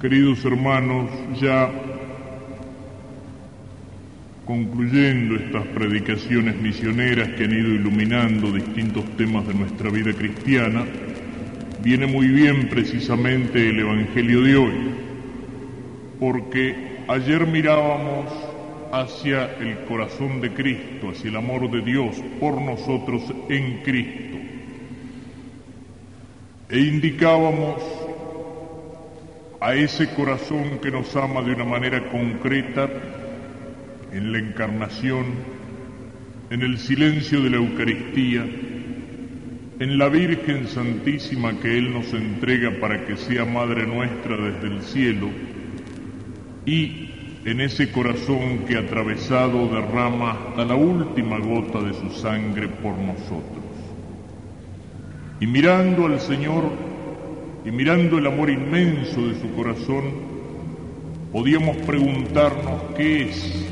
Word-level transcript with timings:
Queridos 0.00 0.44
hermanos, 0.44 1.10
ya 1.40 1.68
concluyendo 4.44 5.34
estas 5.34 5.66
predicaciones 5.66 6.54
misioneras 6.54 7.30
que 7.30 7.42
han 7.42 7.52
ido 7.52 7.74
iluminando 7.74 8.52
distintos 8.52 9.04
temas 9.16 9.44
de 9.48 9.54
nuestra 9.54 9.90
vida 9.90 10.12
cristiana, 10.12 10.86
viene 11.82 12.06
muy 12.06 12.28
bien 12.28 12.68
precisamente 12.68 13.70
el 13.70 13.80
Evangelio 13.80 14.42
de 14.42 14.56
hoy, 14.56 14.90
porque 16.20 16.98
ayer 17.08 17.44
mirábamos 17.48 18.32
hacia 18.92 19.52
el 19.56 19.80
corazón 19.88 20.40
de 20.40 20.50
Cristo, 20.54 21.10
hacia 21.10 21.30
el 21.30 21.36
amor 21.36 21.68
de 21.72 21.80
Dios 21.82 22.22
por 22.38 22.62
nosotros 22.62 23.24
en 23.48 23.82
Cristo, 23.82 24.38
e 26.70 26.78
indicábamos 26.78 27.97
a 29.60 29.74
ese 29.74 30.08
corazón 30.14 30.78
que 30.80 30.90
nos 30.90 31.14
ama 31.16 31.42
de 31.42 31.52
una 31.52 31.64
manera 31.64 32.08
concreta 32.10 32.88
en 34.12 34.32
la 34.32 34.38
encarnación, 34.38 35.26
en 36.50 36.62
el 36.62 36.78
silencio 36.78 37.42
de 37.42 37.50
la 37.50 37.56
Eucaristía, 37.56 38.46
en 39.80 39.98
la 39.98 40.08
Virgen 40.08 40.68
Santísima 40.68 41.58
que 41.60 41.76
Él 41.76 41.92
nos 41.92 42.12
entrega 42.14 42.78
para 42.80 43.04
que 43.04 43.16
sea 43.16 43.44
Madre 43.44 43.86
nuestra 43.86 44.36
desde 44.36 44.68
el 44.68 44.82
cielo, 44.82 45.28
y 46.64 47.10
en 47.44 47.60
ese 47.60 47.90
corazón 47.90 48.60
que 48.66 48.76
atravesado 48.76 49.68
derrama 49.68 50.32
hasta 50.32 50.64
la 50.64 50.74
última 50.74 51.38
gota 51.38 51.80
de 51.80 51.94
su 51.94 52.10
sangre 52.10 52.68
por 52.68 52.96
nosotros. 52.98 53.64
Y 55.40 55.46
mirando 55.46 56.06
al 56.06 56.20
Señor 56.20 56.87
y 57.68 57.70
mirando 57.70 58.16
el 58.16 58.26
amor 58.26 58.48
inmenso 58.48 59.26
de 59.26 59.38
su 59.38 59.52
corazón, 59.54 60.04
podíamos 61.30 61.76
preguntarnos 61.78 62.80
qué 62.96 63.24
es 63.24 63.68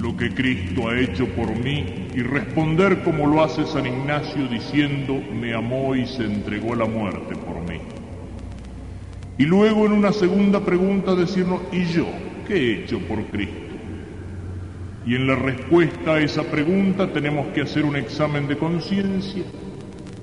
lo 0.00 0.16
que 0.16 0.30
Cristo 0.30 0.88
ha 0.88 0.98
hecho 0.98 1.26
por 1.26 1.54
mí 1.54 2.08
y 2.14 2.22
responder 2.22 3.02
como 3.02 3.26
lo 3.26 3.44
hace 3.44 3.66
San 3.66 3.84
Ignacio 3.84 4.48
diciendo, 4.48 5.20
me 5.38 5.52
amó 5.52 5.94
y 5.94 6.06
se 6.06 6.24
entregó 6.24 6.74
la 6.74 6.86
muerte 6.86 7.36
por 7.36 7.60
mí. 7.68 7.80
Y 9.36 9.44
luego 9.44 9.84
en 9.84 9.92
una 9.92 10.14
segunda 10.14 10.64
pregunta 10.64 11.14
decirnos, 11.14 11.60
¿y 11.72 11.84
yo 11.84 12.06
qué 12.48 12.54
he 12.54 12.84
hecho 12.84 12.98
por 13.00 13.22
Cristo? 13.26 13.60
Y 15.04 15.16
en 15.16 15.26
la 15.26 15.34
respuesta 15.34 16.14
a 16.14 16.20
esa 16.20 16.44
pregunta 16.44 17.12
tenemos 17.12 17.48
que 17.48 17.60
hacer 17.60 17.84
un 17.84 17.96
examen 17.96 18.48
de 18.48 18.56
conciencia 18.56 19.44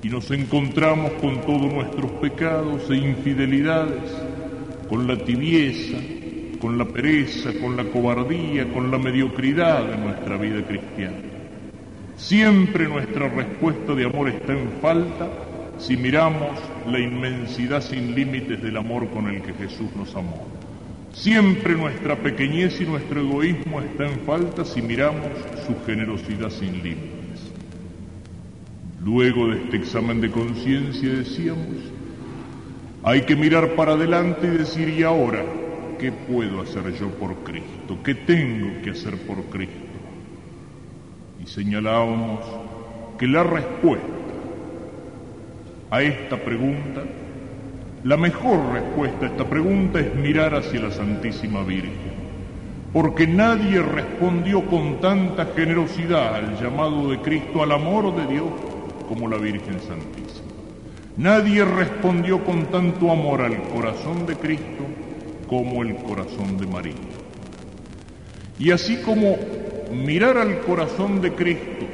y 0.02 0.08
nos 0.08 0.30
encontramos 0.30 1.12
con 1.20 1.40
todos 1.40 1.72
nuestros 1.72 2.10
pecados 2.12 2.88
e 2.90 2.96
infidelidades, 2.96 4.12
con 4.88 5.06
la 5.06 5.16
tibieza, 5.16 5.98
con 6.60 6.78
la 6.78 6.84
pereza, 6.84 7.50
con 7.60 7.76
la 7.76 7.84
cobardía, 7.84 8.72
con 8.72 8.90
la 8.90 8.98
mediocridad 8.98 9.84
de 9.84 9.96
nuestra 9.96 10.36
vida 10.36 10.64
cristiana. 10.66 11.18
Siempre 12.16 12.88
nuestra 12.88 13.28
respuesta 13.28 13.94
de 13.94 14.04
amor 14.04 14.28
está 14.28 14.52
en 14.52 14.70
falta 14.80 15.28
si 15.78 15.96
miramos 15.96 16.50
la 16.86 16.98
inmensidad 16.98 17.80
sin 17.80 18.14
límites 18.14 18.62
del 18.62 18.76
amor 18.76 19.08
con 19.10 19.28
el 19.28 19.42
que 19.42 19.52
Jesús 19.54 19.94
nos 19.96 20.14
amó. 20.16 20.46
Siempre 21.12 21.74
nuestra 21.74 22.16
pequeñez 22.16 22.80
y 22.80 22.84
nuestro 22.84 23.20
egoísmo 23.20 23.80
está 23.80 24.06
en 24.06 24.20
falta 24.20 24.64
si 24.64 24.82
miramos 24.82 25.26
su 25.66 25.74
generosidad 25.86 26.50
sin 26.50 26.82
límites. 26.82 27.17
Luego 29.08 29.48
de 29.48 29.62
este 29.62 29.78
examen 29.78 30.20
de 30.20 30.30
conciencia 30.30 31.08
decíamos, 31.08 31.78
hay 33.02 33.22
que 33.22 33.34
mirar 33.34 33.74
para 33.74 33.92
adelante 33.92 34.46
y 34.46 34.58
decir, 34.58 34.90
¿y 34.90 35.02
ahora? 35.02 35.42
¿qué 35.98 36.12
puedo 36.12 36.60
hacer 36.60 36.92
yo 36.94 37.08
por 37.08 37.34
Cristo? 37.38 37.98
¿Qué 38.04 38.14
tengo 38.14 38.82
que 38.82 38.90
hacer 38.90 39.16
por 39.18 39.42
Cristo? 39.44 39.74
Y 41.42 41.46
señalábamos 41.46 42.40
que 43.18 43.26
la 43.26 43.42
respuesta 43.44 44.06
a 45.90 46.02
esta 46.02 46.36
pregunta, 46.36 47.02
la 48.04 48.16
mejor 48.18 48.74
respuesta 48.74 49.24
a 49.24 49.28
esta 49.30 49.44
pregunta 49.48 50.00
es 50.00 50.14
mirar 50.14 50.54
hacia 50.54 50.82
la 50.82 50.90
Santísima 50.90 51.62
Virgen, 51.62 52.18
porque 52.92 53.26
nadie 53.26 53.80
respondió 53.80 54.66
con 54.66 55.00
tanta 55.00 55.46
generosidad 55.56 56.34
al 56.34 56.60
llamado 56.60 57.10
de 57.10 57.18
Cristo, 57.20 57.62
al 57.62 57.72
amor 57.72 58.14
de 58.14 58.34
Dios, 58.34 58.67
como 59.08 59.28
la 59.28 59.38
Virgen 59.38 59.80
Santísima. 59.80 60.48
Nadie 61.16 61.64
respondió 61.64 62.44
con 62.44 62.66
tanto 62.66 63.10
amor 63.10 63.40
al 63.40 63.60
corazón 63.70 64.26
de 64.26 64.36
Cristo 64.36 64.84
como 65.48 65.82
el 65.82 65.96
corazón 65.96 66.56
de 66.58 66.66
María. 66.66 66.94
Y 68.58 68.70
así 68.70 68.98
como 68.98 69.36
mirar 69.92 70.36
al 70.36 70.60
corazón 70.60 71.20
de 71.20 71.32
Cristo, 71.32 71.86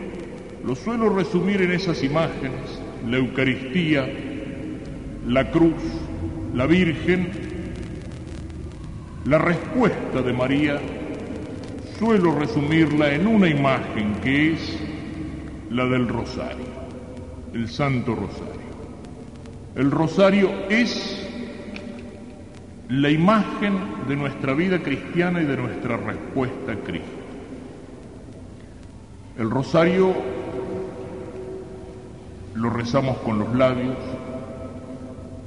lo 0.64 0.75
suelo 0.75 1.08
resumir 1.08 1.62
en 1.62 1.72
esas 1.72 2.02
imágenes, 2.02 2.80
la 3.08 3.19
Eucaristía, 3.19 4.08
la 5.26 5.50
cruz, 5.50 5.82
la 6.54 6.66
Virgen, 6.66 7.31
la 9.25 9.38
respuesta 9.38 10.20
de 10.22 10.32
María, 10.32 10.81
suelo 11.98 12.38
resumirla 12.38 13.14
en 13.14 13.26
una 13.26 13.48
imagen 13.48 14.14
que 14.22 14.52
es 14.52 14.78
la 15.70 15.86
del 15.86 16.08
rosario, 16.08 16.66
el 17.54 17.69
Santo 17.69 18.15
Rosario. 18.15 18.65
El 19.76 19.91
rosario 19.91 20.50
es 20.69 21.25
la 22.88 23.10
imagen 23.10 23.78
de 24.09 24.16
nuestra 24.16 24.54
vida 24.54 24.81
cristiana 24.81 25.41
y 25.41 25.47
de 25.47 25.56
nuestra 25.56 25.97
respuesta 25.97 26.72
a 26.72 26.76
Cristo. 26.76 27.09
El 29.38 29.50
rosario 29.50 30.12
lo 32.54 32.70
rezamos 32.70 33.16
con 33.19 33.38
los 33.38 33.54
labios, 33.54 33.97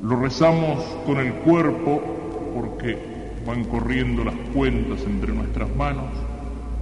lo 0.03 0.19
rezamos 0.19 0.83
con 1.05 1.19
el 1.19 1.33
cuerpo 1.33 2.01
porque 2.53 2.97
van 3.45 3.63
corriendo 3.65 4.25
las 4.25 4.35
cuentas 4.53 4.99
entre 5.05 5.33
nuestras 5.33 5.73
manos, 5.75 6.05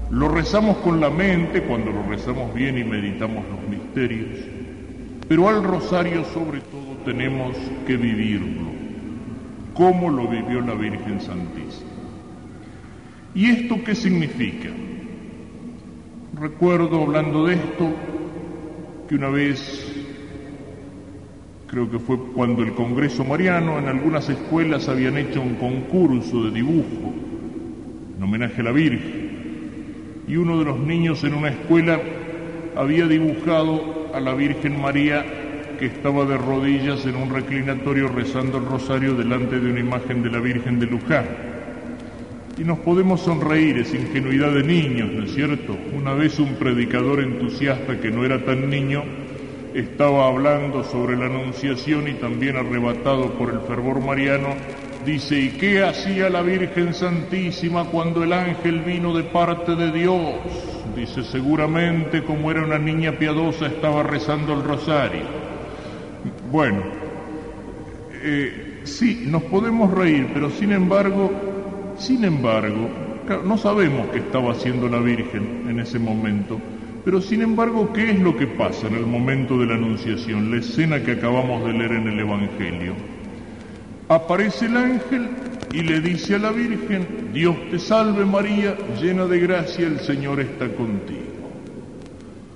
lo 0.09 0.29
rezamos 0.29 0.77
con 0.77 0.99
la 0.99 1.09
mente 1.09 1.61
cuando 1.63 1.91
lo 1.91 2.03
rezamos 2.03 2.53
bien 2.53 2.77
y 2.77 2.83
meditamos 2.83 3.43
los 3.49 3.69
misterios, 3.69 4.54
pero 5.27 5.49
al 5.49 5.63
rosario 5.63 6.23
sobre 6.25 6.61
todo 6.61 6.97
tenemos 7.03 7.55
que 7.87 7.97
vivirlo 7.97 8.75
cómo 9.75 10.09
lo 10.09 10.27
vivió 10.27 10.61
la 10.61 10.73
Virgen 10.73 11.19
Santísima. 11.19 11.91
¿Y 13.35 13.47
esto 13.47 13.83
qué 13.83 13.93
significa? 13.93 14.69
Recuerdo 16.39 17.03
hablando 17.03 17.45
de 17.45 17.55
esto 17.55 17.93
que 19.07 19.15
una 19.15 19.29
vez, 19.29 19.93
creo 21.67 21.91
que 21.91 21.99
fue 21.99 22.17
cuando 22.33 22.63
el 22.63 22.73
Congreso 22.73 23.25
Mariano, 23.25 23.77
en 23.77 23.87
algunas 23.87 24.29
escuelas 24.29 24.87
habían 24.87 25.17
hecho 25.17 25.41
un 25.41 25.55
concurso 25.55 26.45
de 26.45 26.51
dibujo 26.51 27.13
en 28.15 28.23
homenaje 28.23 28.61
a 28.61 28.63
la 28.63 28.71
Virgen. 28.71 29.25
Y 30.27 30.37
uno 30.37 30.57
de 30.57 30.65
los 30.65 30.79
niños 30.79 31.23
en 31.25 31.33
una 31.33 31.49
escuela 31.49 31.99
había 32.77 33.07
dibujado 33.07 33.94
a 34.15 34.19
la 34.21 34.33
Virgen 34.33 34.79
María 34.79 35.25
que 35.77 35.87
estaba 35.87 36.23
de 36.23 36.37
rodillas 36.37 37.05
en 37.05 37.17
un 37.17 37.29
reclinatorio 37.29 38.07
rezando 38.07 38.59
el 38.59 38.65
rosario 38.65 39.13
delante 39.13 39.59
de 39.59 39.69
una 39.69 39.81
imagen 39.81 40.23
de 40.23 40.31
la 40.31 40.39
Virgen 40.39 40.79
de 40.79 40.85
Luján. 40.85 41.25
Y 42.57 42.63
nos 42.63 42.79
podemos 42.79 43.19
sonreír, 43.19 43.79
es 43.79 43.93
ingenuidad 43.93 44.53
de 44.53 44.63
niños, 44.63 45.11
¿no 45.11 45.25
es 45.25 45.33
cierto? 45.33 45.77
Una 45.93 46.13
vez 46.13 46.39
un 46.39 46.55
predicador 46.55 47.19
entusiasta 47.19 47.99
que 47.99 48.09
no 48.09 48.23
era 48.23 48.45
tan 48.45 48.69
niño 48.69 49.03
estaba 49.73 50.27
hablando 50.27 50.85
sobre 50.85 51.17
la 51.17 51.25
Anunciación 51.25 52.07
y 52.07 52.13
también 52.13 52.55
arrebatado 52.55 53.33
por 53.33 53.49
el 53.49 53.59
fervor 53.67 53.99
mariano, 53.99 54.55
dice, 55.05 55.37
¿y 55.37 55.49
qué 55.49 55.83
hacía 55.83 56.29
la 56.29 56.41
Virgen 56.41 56.93
Santísima 56.93 57.83
cuando 57.83 58.23
el 58.23 58.31
ángel 58.31 58.79
vino 58.79 59.13
de 59.13 59.23
parte 59.23 59.75
de 59.75 59.91
Dios? 59.91 60.74
Dice, 60.93 61.23
seguramente 61.23 62.23
como 62.23 62.51
era 62.51 62.63
una 62.63 62.77
niña 62.77 63.13
piadosa 63.13 63.67
estaba 63.67 64.03
rezando 64.03 64.53
el 64.53 64.63
rosario. 64.63 65.23
Bueno, 66.51 66.81
eh, 68.11 68.81
sí, 68.83 69.23
nos 69.27 69.43
podemos 69.43 69.91
reír, 69.93 70.29
pero 70.33 70.49
sin 70.49 70.71
embargo, 70.71 71.31
sin 71.97 72.23
embargo, 72.23 72.89
no 73.43 73.57
sabemos 73.57 74.07
qué 74.11 74.19
estaba 74.19 74.51
haciendo 74.51 74.87
la 74.87 74.99
Virgen 74.99 75.65
en 75.69 75.79
ese 75.79 75.99
momento, 75.99 76.59
pero 77.03 77.21
sin 77.21 77.41
embargo, 77.41 77.91
¿qué 77.93 78.11
es 78.11 78.19
lo 78.19 78.35
que 78.35 78.47
pasa 78.47 78.87
en 78.87 78.95
el 78.95 79.05
momento 79.05 79.57
de 79.59 79.67
la 79.67 79.75
Anunciación? 79.75 80.51
La 80.51 80.57
escena 80.57 81.03
que 81.03 81.13
acabamos 81.13 81.63
de 81.65 81.73
leer 81.73 81.91
en 81.93 82.07
el 82.07 82.19
Evangelio. 82.19 82.93
Aparece 84.07 84.65
el 84.67 84.77
ángel 84.77 85.29
y 85.75 85.83
le 85.83 85.99
dice 85.99 86.35
a 86.35 86.39
la 86.39 86.51
Virgen, 86.51 87.31
Dios 87.33 87.55
te 87.69 87.77
salve 87.77 88.25
María, 88.25 88.75
llena 88.99 89.25
de 89.25 89.39
gracia, 89.39 89.85
el 89.85 89.99
Señor 89.99 90.39
está 90.39 90.67
contigo 90.69 91.35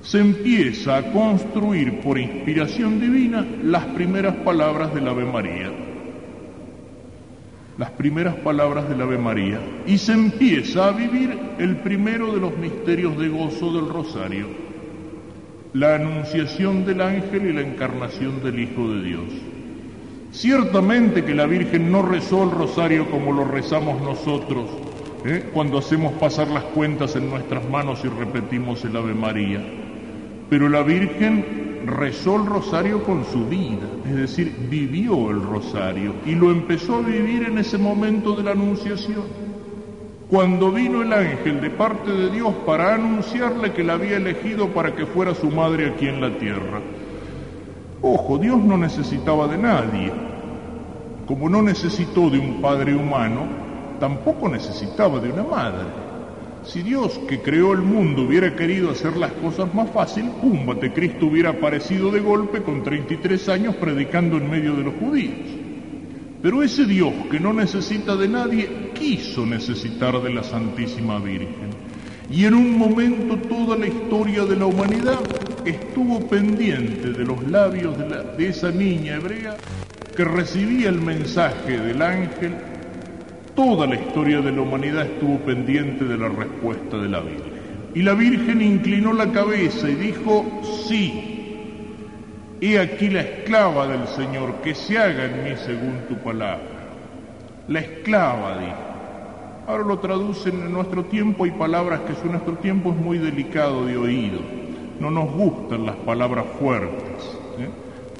se 0.09 0.19
empieza 0.19 0.97
a 0.97 1.11
construir 1.11 1.99
por 1.99 2.17
inspiración 2.17 2.99
divina 2.99 3.45
las 3.63 3.85
primeras 3.85 4.35
palabras 4.37 4.91
del 4.93 5.07
Ave 5.07 5.23
María. 5.23 5.71
las 7.77 7.91
primeras 7.91 8.35
palabras 8.35 8.89
del 8.89 9.01
Ave 9.01 9.17
María 9.17 9.59
y 9.85 9.99
se 9.99 10.13
empieza 10.13 10.87
a 10.87 10.91
vivir 10.91 11.37
el 11.59 11.77
primero 11.77 12.33
de 12.33 12.41
los 12.41 12.57
misterios 12.57 13.17
de 13.17 13.29
gozo 13.29 13.71
del 13.71 13.87
rosario, 13.87 14.47
la 15.73 15.95
anunciación 15.95 16.85
del 16.85 17.01
ángel 17.01 17.45
y 17.45 17.53
la 17.53 17.61
encarnación 17.61 18.43
del 18.43 18.59
Hijo 18.59 18.89
de 18.89 19.03
Dios. 19.03 19.29
Ciertamente 20.39 21.25
que 21.25 21.35
la 21.35 21.45
Virgen 21.47 21.91
no 21.91 22.01
rezó 22.01 22.45
el 22.45 22.51
rosario 22.51 23.11
como 23.11 23.33
lo 23.33 23.43
rezamos 23.43 24.01
nosotros, 24.01 24.69
¿eh? 25.25 25.49
cuando 25.53 25.79
hacemos 25.79 26.13
pasar 26.13 26.47
las 26.47 26.63
cuentas 26.63 27.17
en 27.17 27.29
nuestras 27.29 27.69
manos 27.69 28.05
y 28.05 28.07
repetimos 28.07 28.85
el 28.85 28.95
Ave 28.95 29.13
María, 29.13 29.61
pero 30.49 30.69
la 30.69 30.81
Virgen 30.81 31.81
rezó 31.87 32.37
el 32.37 32.45
rosario 32.45 33.03
con 33.03 33.25
su 33.25 33.47
vida, 33.47 33.85
es 34.05 34.15
decir, 34.15 34.55
vivió 34.69 35.29
el 35.29 35.41
rosario 35.41 36.13
y 36.25 36.35
lo 36.35 36.51
empezó 36.51 36.95
a 36.95 37.01
vivir 37.01 37.43
en 37.43 37.57
ese 37.57 37.77
momento 37.77 38.33
de 38.33 38.43
la 38.43 38.51
anunciación. 38.51 39.25
Cuando 40.29 40.71
vino 40.71 41.01
el 41.01 41.11
ángel 41.11 41.59
de 41.59 41.69
parte 41.69 42.13
de 42.13 42.29
Dios 42.29 42.53
para 42.65 42.93
anunciarle 42.93 43.73
que 43.73 43.83
la 43.83 43.95
había 43.95 44.15
elegido 44.15 44.69
para 44.69 44.95
que 44.95 45.05
fuera 45.05 45.35
su 45.35 45.51
madre 45.51 45.89
aquí 45.89 46.07
en 46.07 46.21
la 46.21 46.37
tierra. 46.37 46.79
Ojo, 48.01 48.37
Dios 48.37 48.57
no 48.63 48.77
necesitaba 48.77 49.47
de 49.47 49.57
nadie. 49.57 50.11
Como 51.25 51.49
no 51.49 51.61
necesitó 51.61 52.29
de 52.29 52.39
un 52.39 52.61
padre 52.61 52.95
humano, 52.95 53.41
tampoco 53.99 54.47
necesitaba 54.47 55.19
de 55.19 55.31
una 55.31 55.43
madre. 55.43 55.85
Si 56.63 56.81
Dios 56.81 57.19
que 57.27 57.41
creó 57.41 57.73
el 57.73 57.81
mundo 57.81 58.23
hubiera 58.23 58.55
querido 58.55 58.91
hacer 58.91 59.17
las 59.17 59.31
cosas 59.33 59.73
más 59.73 59.89
fácil, 59.91 60.29
púmbate, 60.41 60.93
Cristo 60.93 61.25
hubiera 61.25 61.51
aparecido 61.51 62.09
de 62.09 62.21
golpe 62.21 62.61
con 62.61 62.83
33 62.83 63.49
años 63.49 63.75
predicando 63.75 64.37
en 64.37 64.49
medio 64.49 64.75
de 64.75 64.83
los 64.83 64.93
judíos. 64.95 65.35
Pero 66.41 66.63
ese 66.63 66.85
Dios 66.85 67.13
que 67.29 67.39
no 67.39 67.51
necesita 67.51 68.15
de 68.15 68.29
nadie, 68.29 68.91
quiso 68.93 69.45
necesitar 69.45 70.21
de 70.21 70.33
la 70.33 70.43
Santísima 70.43 71.19
Virgen. 71.19 71.69
Y 72.29 72.45
en 72.45 72.53
un 72.53 72.77
momento 72.77 73.37
toda 73.37 73.77
la 73.77 73.87
historia 73.87 74.45
de 74.45 74.55
la 74.55 74.67
humanidad 74.67 75.19
estuvo 75.69 76.27
pendiente 76.27 77.11
de 77.11 77.25
los 77.25 77.41
labios 77.47 77.97
de, 77.97 78.05
de 78.37 78.47
esa 78.49 78.71
niña 78.71 79.15
hebrea 79.15 79.57
que 80.15 80.23
recibía 80.23 80.89
el 80.89 81.01
mensaje 81.01 81.79
del 81.79 82.01
ángel 82.01 82.53
Toda 83.59 83.87
la 83.87 83.95
historia 83.95 84.39
de 84.39 84.53
la 84.53 84.61
humanidad 84.61 85.05
estuvo 85.05 85.37
pendiente 85.39 86.05
de 86.05 86.17
la 86.17 86.29
respuesta 86.29 86.97
de 86.97 87.09
la 87.09 87.19
Virgen. 87.19 87.51
Y 87.93 88.03
la 88.03 88.13
Virgen 88.13 88.61
inclinó 88.61 89.11
la 89.11 89.33
cabeza 89.33 89.89
y 89.89 89.95
dijo, 89.95 90.61
sí, 90.87 91.57
he 92.61 92.79
aquí 92.79 93.09
la 93.09 93.19
esclava 93.19 93.85
del 93.85 94.07
Señor, 94.07 94.61
que 94.63 94.73
se 94.73 94.97
haga 94.97 95.25
en 95.25 95.43
mí 95.43 95.57
según 95.57 95.99
tu 96.07 96.15
palabra. 96.23 96.63
La 97.67 97.81
esclava, 97.81 98.59
dijo. 98.59 98.77
Ahora 99.67 99.83
lo 99.83 99.99
traducen 99.99 100.61
en 100.61 100.71
nuestro 100.71 101.03
tiempo, 101.03 101.43
hay 101.43 101.51
palabras 101.51 101.99
que 102.07 102.13
en 102.13 102.31
nuestro 102.31 102.53
tiempo 102.59 102.91
es 102.91 102.95
muy 102.95 103.17
delicado 103.17 103.85
de 103.85 103.97
oído. 103.97 104.39
No 104.99 105.11
nos 105.11 105.31
gustan 105.31 105.85
las 105.85 105.95
palabras 105.97 106.45
fuertes. 106.59 107.37
¿eh? 107.57 107.69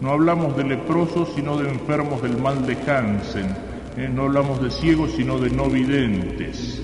No 0.02 0.12
hablamos 0.12 0.56
de 0.56 0.64
leprosos, 0.64 1.30
sino 1.36 1.58
de 1.58 1.70
enfermos 1.70 2.22
del 2.22 2.38
mal 2.38 2.66
de 2.66 2.78
Hansen 2.90 3.70
¿eh? 4.00 4.10
no 4.14 4.24
hablamos 4.24 4.62
de 4.62 4.72
ciegos, 4.72 5.12
sino 5.12 5.38
de 5.38 5.50
no 5.50 5.66
videntes. 5.66 6.82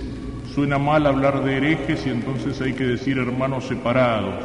Suena 0.53 0.77
mal 0.77 1.05
hablar 1.05 1.43
de 1.43 1.57
herejes 1.57 2.05
y 2.05 2.09
entonces 2.09 2.61
hay 2.61 2.73
que 2.73 2.85
decir 2.85 3.17
hermanos 3.17 3.65
separados. 3.65 4.35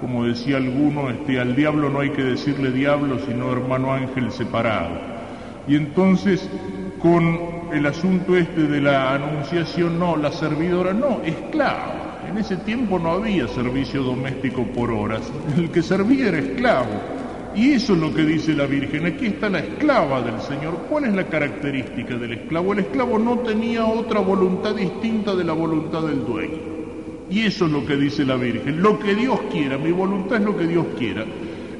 Como 0.00 0.24
decía 0.24 0.56
alguno, 0.56 1.10
este, 1.10 1.40
al 1.40 1.54
diablo 1.54 1.88
no 1.88 2.00
hay 2.00 2.10
que 2.10 2.22
decirle 2.22 2.70
diablo, 2.70 3.18
sino 3.26 3.52
hermano 3.52 3.92
ángel 3.92 4.32
separado. 4.32 4.90
Y 5.68 5.76
entonces, 5.76 6.48
con 7.00 7.38
el 7.72 7.86
asunto 7.86 8.36
este 8.36 8.62
de 8.62 8.80
la 8.80 9.14
anunciación, 9.14 9.98
no, 9.98 10.16
la 10.16 10.32
servidora 10.32 10.92
no, 10.92 11.20
esclava. 11.24 12.01
En 12.32 12.38
ese 12.38 12.56
tiempo 12.56 12.98
no 12.98 13.10
había 13.10 13.46
servicio 13.46 14.02
doméstico 14.02 14.64
por 14.64 14.90
horas. 14.90 15.20
El 15.54 15.70
que 15.70 15.82
servía 15.82 16.28
era 16.28 16.38
esclavo. 16.38 16.88
Y 17.54 17.72
eso 17.72 17.92
es 17.92 17.98
lo 17.98 18.14
que 18.14 18.24
dice 18.24 18.54
la 18.54 18.64
Virgen. 18.64 19.04
Aquí 19.04 19.26
está 19.26 19.50
la 19.50 19.58
esclava 19.58 20.22
del 20.22 20.40
Señor. 20.40 20.86
¿Cuál 20.88 21.04
es 21.04 21.12
la 21.12 21.26
característica 21.26 22.16
del 22.16 22.32
esclavo? 22.32 22.72
El 22.72 22.78
esclavo 22.78 23.18
no 23.18 23.40
tenía 23.40 23.84
otra 23.84 24.20
voluntad 24.20 24.74
distinta 24.74 25.34
de 25.34 25.44
la 25.44 25.52
voluntad 25.52 26.04
del 26.04 26.24
dueño. 26.24 26.56
Y 27.28 27.40
eso 27.40 27.66
es 27.66 27.70
lo 27.72 27.84
que 27.84 27.96
dice 27.96 28.24
la 28.24 28.36
Virgen. 28.36 28.80
Lo 28.80 28.98
que 28.98 29.14
Dios 29.14 29.38
quiera, 29.52 29.76
mi 29.76 29.92
voluntad 29.92 30.38
es 30.38 30.44
lo 30.44 30.56
que 30.56 30.66
Dios 30.66 30.86
quiera. 30.98 31.26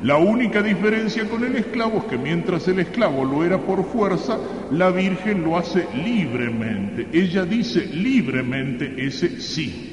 La 0.03 0.19
única 0.19 0.63
diferencia 0.63 1.27
con 1.31 1.45
el 1.45 1.57
esclavo 1.57 2.01
es 2.01 2.05
que 2.05 2.19
mientras 2.19 2.69
el 2.69 2.79
esclavo 2.81 3.25
lo 3.25 3.43
era 3.43 3.57
por 3.57 3.87
fuerza, 3.87 4.37
la 4.71 4.91
Virgen 4.91 5.45
lo 5.45 5.57
hace 5.57 5.87
libremente. 6.05 7.07
Ella 7.11 7.47
dice 7.47 7.87
libremente 7.87 8.93
ese 8.99 9.41
sí. 9.41 9.92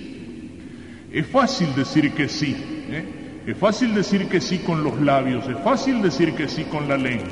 Es 1.11 1.25
fácil 1.27 1.73
decir 1.75 2.11
que 2.13 2.27
sí. 2.27 2.55
¿eh? 2.91 3.03
Es 3.47 3.57
fácil 3.57 3.95
decir 3.95 4.27
que 4.27 4.39
sí 4.39 4.59
con 4.59 4.83
los 4.83 5.01
labios, 5.01 5.47
es 5.47 5.57
fácil 5.63 6.01
decir 6.01 6.33
que 6.33 6.47
sí 6.47 6.65
con 6.65 6.87
la 6.87 6.97
lengua. 6.97 7.27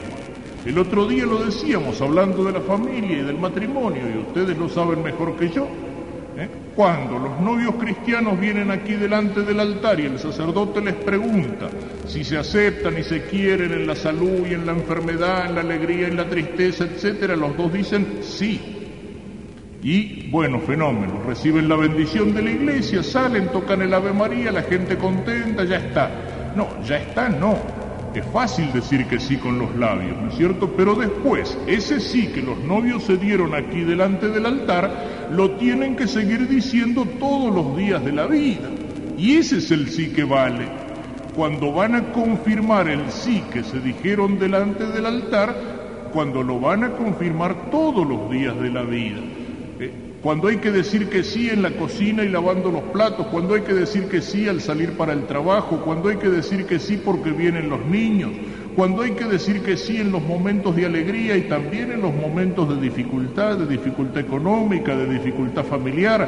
El 0.65 0.79
otro 0.79 1.07
día 1.07 1.25
lo 1.25 1.44
decíamos 1.44 2.01
hablando 2.01 2.44
de 2.44 2.53
la 2.53 2.62
familia 2.62 3.19
y 3.19 3.21
del 3.21 3.38
matrimonio, 3.38 4.01
y 4.13 4.18
ustedes 4.18 4.57
lo 4.57 4.68
saben 4.68 5.03
mejor 5.03 5.35
que 5.38 5.50
yo. 5.50 5.68
¿eh? 6.38 6.50
Cuando 6.75 7.19
los 7.19 7.39
novios 7.39 7.75
cristianos 7.75 8.39
vienen 8.39 8.71
aquí 8.71 8.94
delante 8.94 9.41
del 9.44 9.59
altar 9.59 10.00
y 10.00 10.06
el 10.06 10.18
sacerdote 10.18 10.81
les 10.81 10.95
pregunta 10.95 11.69
si 12.07 12.23
se 12.23 12.38
aceptan 12.38 12.97
y 12.97 13.03
se 13.03 13.23
quieren 13.23 13.71
en 13.71 13.85
la 13.85 13.95
salud 13.95 14.47
y 14.50 14.53
en 14.53 14.65
la 14.65 14.71
enfermedad, 14.71 15.45
en 15.45 15.56
la 15.56 15.62
alegría, 15.62 16.07
y 16.07 16.12
en 16.12 16.18
la 16.18 16.27
tristeza, 16.27 16.85
etcétera, 16.85 17.35
los 17.35 17.56
dos 17.56 17.71
dicen 17.71 18.19
sí. 18.21 18.76
Y 19.83 20.27
bueno, 20.31 20.59
fenómeno, 20.59 21.21
reciben 21.25 21.69
la 21.69 21.75
bendición 21.75 22.33
de 22.33 22.41
la 22.41 22.51
iglesia, 22.51 23.03
salen, 23.03 23.50
tocan 23.50 23.81
el 23.81 23.94
Ave 23.94 24.12
María, 24.12 24.51
la 24.51 24.63
gente 24.63 24.97
contenta, 24.97 25.63
ya 25.65 25.77
está. 25.77 26.09
No, 26.56 26.68
ya 26.83 26.97
está, 26.97 27.29
no. 27.29 27.56
Es 28.15 28.25
fácil 28.25 28.74
decir 28.74 29.06
que 29.06 29.19
sí 29.19 29.38
con 29.38 29.59
los 29.59 29.75
labios, 29.75 30.18
¿no 30.19 30.29
es 30.29 30.35
cierto? 30.35 30.74
Pero 30.75 30.95
después, 30.95 31.56
ese 31.68 32.00
sí 32.00 32.27
que 32.27 32.41
los 32.41 32.57
novios 32.59 33.03
se 33.03 33.18
dieron 33.18 33.53
aquí 33.53 33.81
delante 33.81 34.29
del 34.29 34.47
altar, 34.47 35.29
lo 35.31 35.51
tienen 35.51 35.95
que 35.95 36.07
seguir 36.07 36.47
diciendo 36.47 37.06
todos 37.19 37.53
los 37.53 37.77
días 37.77 38.03
de 38.03 38.13
la 38.13 38.25
vida. 38.25 38.69
Y 39.18 39.35
ese 39.38 39.59
es 39.59 39.69
el 39.69 39.89
sí 39.89 40.09
que 40.09 40.23
vale. 40.23 40.65
Cuando 41.35 41.71
van 41.71 41.94
a 41.94 42.12
confirmar 42.12 42.88
el 42.88 43.12
sí 43.12 43.44
que 43.53 43.63
se 43.63 43.80
dijeron 43.80 44.39
delante 44.39 44.88
del 44.88 45.06
altar, 45.06 45.56
cuando 46.12 46.41
lo 46.41 46.59
van 46.59 46.83
a 46.83 46.91
confirmar 46.94 47.69
todos 47.69 48.07
los 48.07 48.31
días 48.31 48.59
de 48.59 48.71
la 48.71 48.81
vida 48.81 49.21
cuando 50.21 50.47
hay 50.47 50.57
que 50.57 50.71
decir 50.71 51.09
que 51.09 51.24
sí 51.24 51.50
en 51.50 51.62
la 51.62 51.71
cocina 51.71 52.24
y 52.24 52.30
lavando 52.30 52.71
los 52.71 52.83
platos, 52.83 53.28
cuando 53.28 53.54
hay 53.54 53.62
que 53.62 53.74
decir 53.74 54.06
que 54.06 54.21
sí 54.21 54.47
al 54.47 54.62
salir 54.62 54.94
para 54.94 55.14
el 55.14 55.28
trabajo, 55.28 55.81
cuando 55.86 56.09
hay 56.09 56.18
que 56.18 56.30
decir 56.30 56.66
que 56.66 56.80
sí 56.80 57.00
porque 57.04 57.31
vienen 57.31 57.69
los 57.69 57.86
niños, 57.86 58.31
cuando 58.76 59.04
hay 59.04 59.12
que 59.12 59.26
decir 59.26 59.62
que 59.62 59.78
sí 59.78 59.97
en 59.97 60.12
los 60.12 60.21
momentos 60.21 60.76
de 60.76 60.86
alegría 60.86 61.38
y 61.38 61.44
también 61.44 61.92
en 61.92 62.02
los 62.02 62.14
momentos 62.14 62.69
de 62.69 62.81
dificultad, 62.81 63.57
de 63.57 63.68
dificultad 63.68 64.19
económica, 64.19 64.95
de 64.95 65.07
dificultad 65.07 65.64
familiar, 65.64 66.28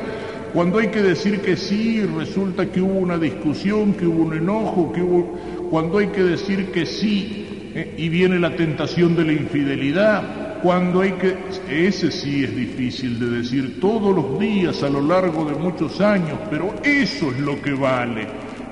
cuando 0.54 0.80
hay 0.80 0.88
que 0.88 1.02
decir 1.02 1.42
que 1.42 1.56
sí 1.58 2.02
resulta 2.02 2.72
que 2.72 2.82
hubo 2.82 2.98
una 2.98 3.18
discusión, 3.18 3.94
que 3.94 4.06
hubo 4.06 4.24
un 4.24 4.36
enojo, 4.36 4.92
que 4.92 5.02
hubo, 5.02 5.38
cuando 5.70 5.98
hay 5.98 6.08
que 6.08 6.24
decir 6.24 6.72
que 6.72 6.86
sí 6.86 7.72
eh, 7.76 7.96
y 7.98 8.10
viene 8.10 8.40
la 8.40 8.56
tentación 8.56 9.16
de 9.16 9.26
la 9.26 9.34
infidelidad, 9.34 10.24
cuando 10.62 11.02
hay 11.02 11.14
que, 11.14 11.38
ese 11.70 12.12
sí 12.12 12.44
es 12.44 12.56
difícil 12.56 13.20
de 13.20 13.30
decir 13.38 13.80
todos 13.80 14.16
los 14.16 14.40
días 14.40 14.84
a 14.84 14.90
lo 14.90 15.02
largo 15.02 15.46
de 15.46 15.56
muchos 15.56 16.02
años, 16.02 16.38
pero 16.50 16.74
eso 16.84 17.32
es 17.32 17.40
lo 17.40 17.62
que 17.62 17.74
vale. 17.74 18.28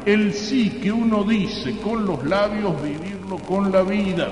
El 0.06 0.34
sí 0.34 0.70
que 0.82 0.91
uno 0.91 1.24
dice 1.24 1.75
con 1.84 2.06
los 2.06 2.25
labios, 2.25 2.74
vivirlo 2.82 3.38
con 3.38 3.72
la 3.72 3.84
vida. 3.84 4.29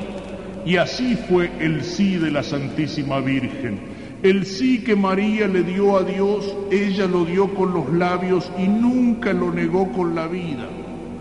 Y 0.65 0.77
así 0.77 1.15
fue 1.15 1.51
el 1.59 1.83
sí 1.83 2.15
de 2.15 2.31
la 2.31 2.43
Santísima 2.43 3.19
Virgen. 3.19 3.79
El 4.24 4.45
sí 4.45 4.83
que 4.83 4.95
María 4.95 5.47
le 5.47 5.63
dio 5.63 5.97
a 5.97 6.03
Dios, 6.03 6.55
ella 6.71 7.07
lo 7.07 7.25
dio 7.25 7.53
con 7.53 7.74
los 7.74 7.91
labios 7.93 8.51
y 8.57 8.67
nunca 8.67 9.33
lo 9.33 9.51
negó 9.51 9.91
con 9.91 10.15
la 10.15 10.27
vida. 10.27 10.67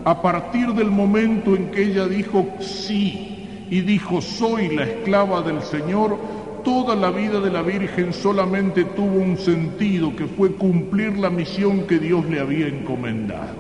A 0.05 0.23
partir 0.23 0.73
del 0.75 0.91
momento 0.91 1.55
en 1.55 1.71
que 1.71 1.83
ella 1.83 2.07
dijo 2.07 2.47
sí, 2.61 3.34
y 3.75 3.81
dijo, 3.81 4.23
soy 4.23 4.69
la 4.69 4.85
esclava 4.85 5.43
del 5.43 5.61
Señor, 5.61 6.17
toda 6.63 6.95
la 6.95 7.11
vida 7.11 7.41
de 7.41 7.51
la 7.51 7.61
Virgen 7.61 8.13
solamente 8.13 8.85
tuvo 8.85 9.19
un 9.19 9.37
sentido, 9.37 10.15
que 10.15 10.29
fue 10.29 10.53
cumplir 10.53 11.19
la 11.19 11.29
misión 11.29 11.81
que 11.89 11.99
Dios 11.99 12.25
le 12.27 12.39
había 12.39 12.69
encomendado. 12.69 13.57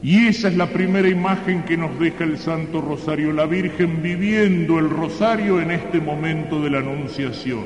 Y 0.00 0.28
esa 0.28 0.46
es 0.46 0.56
la 0.56 0.68
primera 0.68 1.08
imagen 1.08 1.64
que 1.64 1.76
nos 1.76 1.98
deja 1.98 2.22
el 2.22 2.38
Santo 2.38 2.80
Rosario, 2.80 3.32
la 3.32 3.46
Virgen 3.46 4.00
viviendo 4.00 4.78
el 4.78 4.90
Rosario 4.90 5.60
en 5.60 5.72
este 5.72 6.00
momento 6.00 6.62
de 6.62 6.70
la 6.70 6.78
Anunciación. 6.78 7.64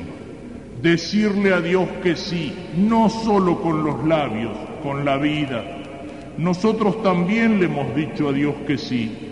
Decirle 0.81 1.53
a 1.53 1.61
Dios 1.61 1.87
que 2.01 2.15
sí, 2.15 2.55
no 2.75 3.07
solo 3.07 3.61
con 3.61 3.83
los 3.83 4.03
labios, 4.03 4.57
con 4.81 5.05
la 5.05 5.17
vida. 5.17 5.63
Nosotros 6.39 7.03
también 7.03 7.59
le 7.59 7.67
hemos 7.67 7.95
dicho 7.95 8.29
a 8.29 8.33
Dios 8.33 8.55
que 8.65 8.79
sí, 8.79 9.22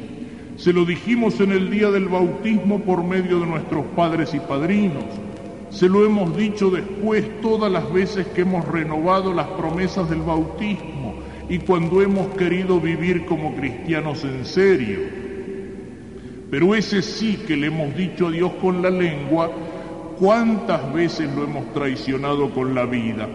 se 0.62 0.74
lo 0.74 0.86
dijimos 0.86 1.40
en 1.40 1.54
el 1.54 1.72
día 1.72 1.90
del 1.90 2.08
bautismo 2.08 2.82
por 2.82 3.04
medio 3.04 3.40
de 3.40 3.48
nuestros 3.48 3.84
padres 3.96 4.36
y 4.36 4.40
padrinos. 4.40 5.06
se 5.72 5.90
lo 5.90 6.06
hemos 6.06 6.38
dicho 6.38 6.70
después 6.70 7.42
todas 7.42 7.72
las 7.72 7.92
veces 7.92 8.28
que 8.28 8.42
hemos 8.42 8.68
renovado 8.68 9.34
las 9.34 9.48
promesas 9.48 10.08
del 10.08 10.22
bautismo 10.22 11.16
y 11.50 11.58
cuando 11.58 12.04
hemos 12.04 12.28
querido 12.36 12.80
vivir 12.80 13.26
como 13.26 13.56
cristianos 13.56 14.24
en 14.24 14.46
serio. 14.46 15.00
Pero 16.52 16.76
ese 16.76 17.02
sí 17.02 17.40
que 17.48 17.58
le 17.58 17.68
hemos 17.68 17.96
dicho 17.96 18.28
a 18.28 18.32
Dios 18.32 18.52
con 18.62 18.84
la 18.84 18.92
lengua, 18.92 19.50
¿cuántas 20.20 20.94
veces 20.94 21.28
lo 21.36 21.44
hemos 21.44 21.74
traicionado 21.74 22.52
con 22.52 22.76
la 22.76 22.86
vida? 22.86 23.28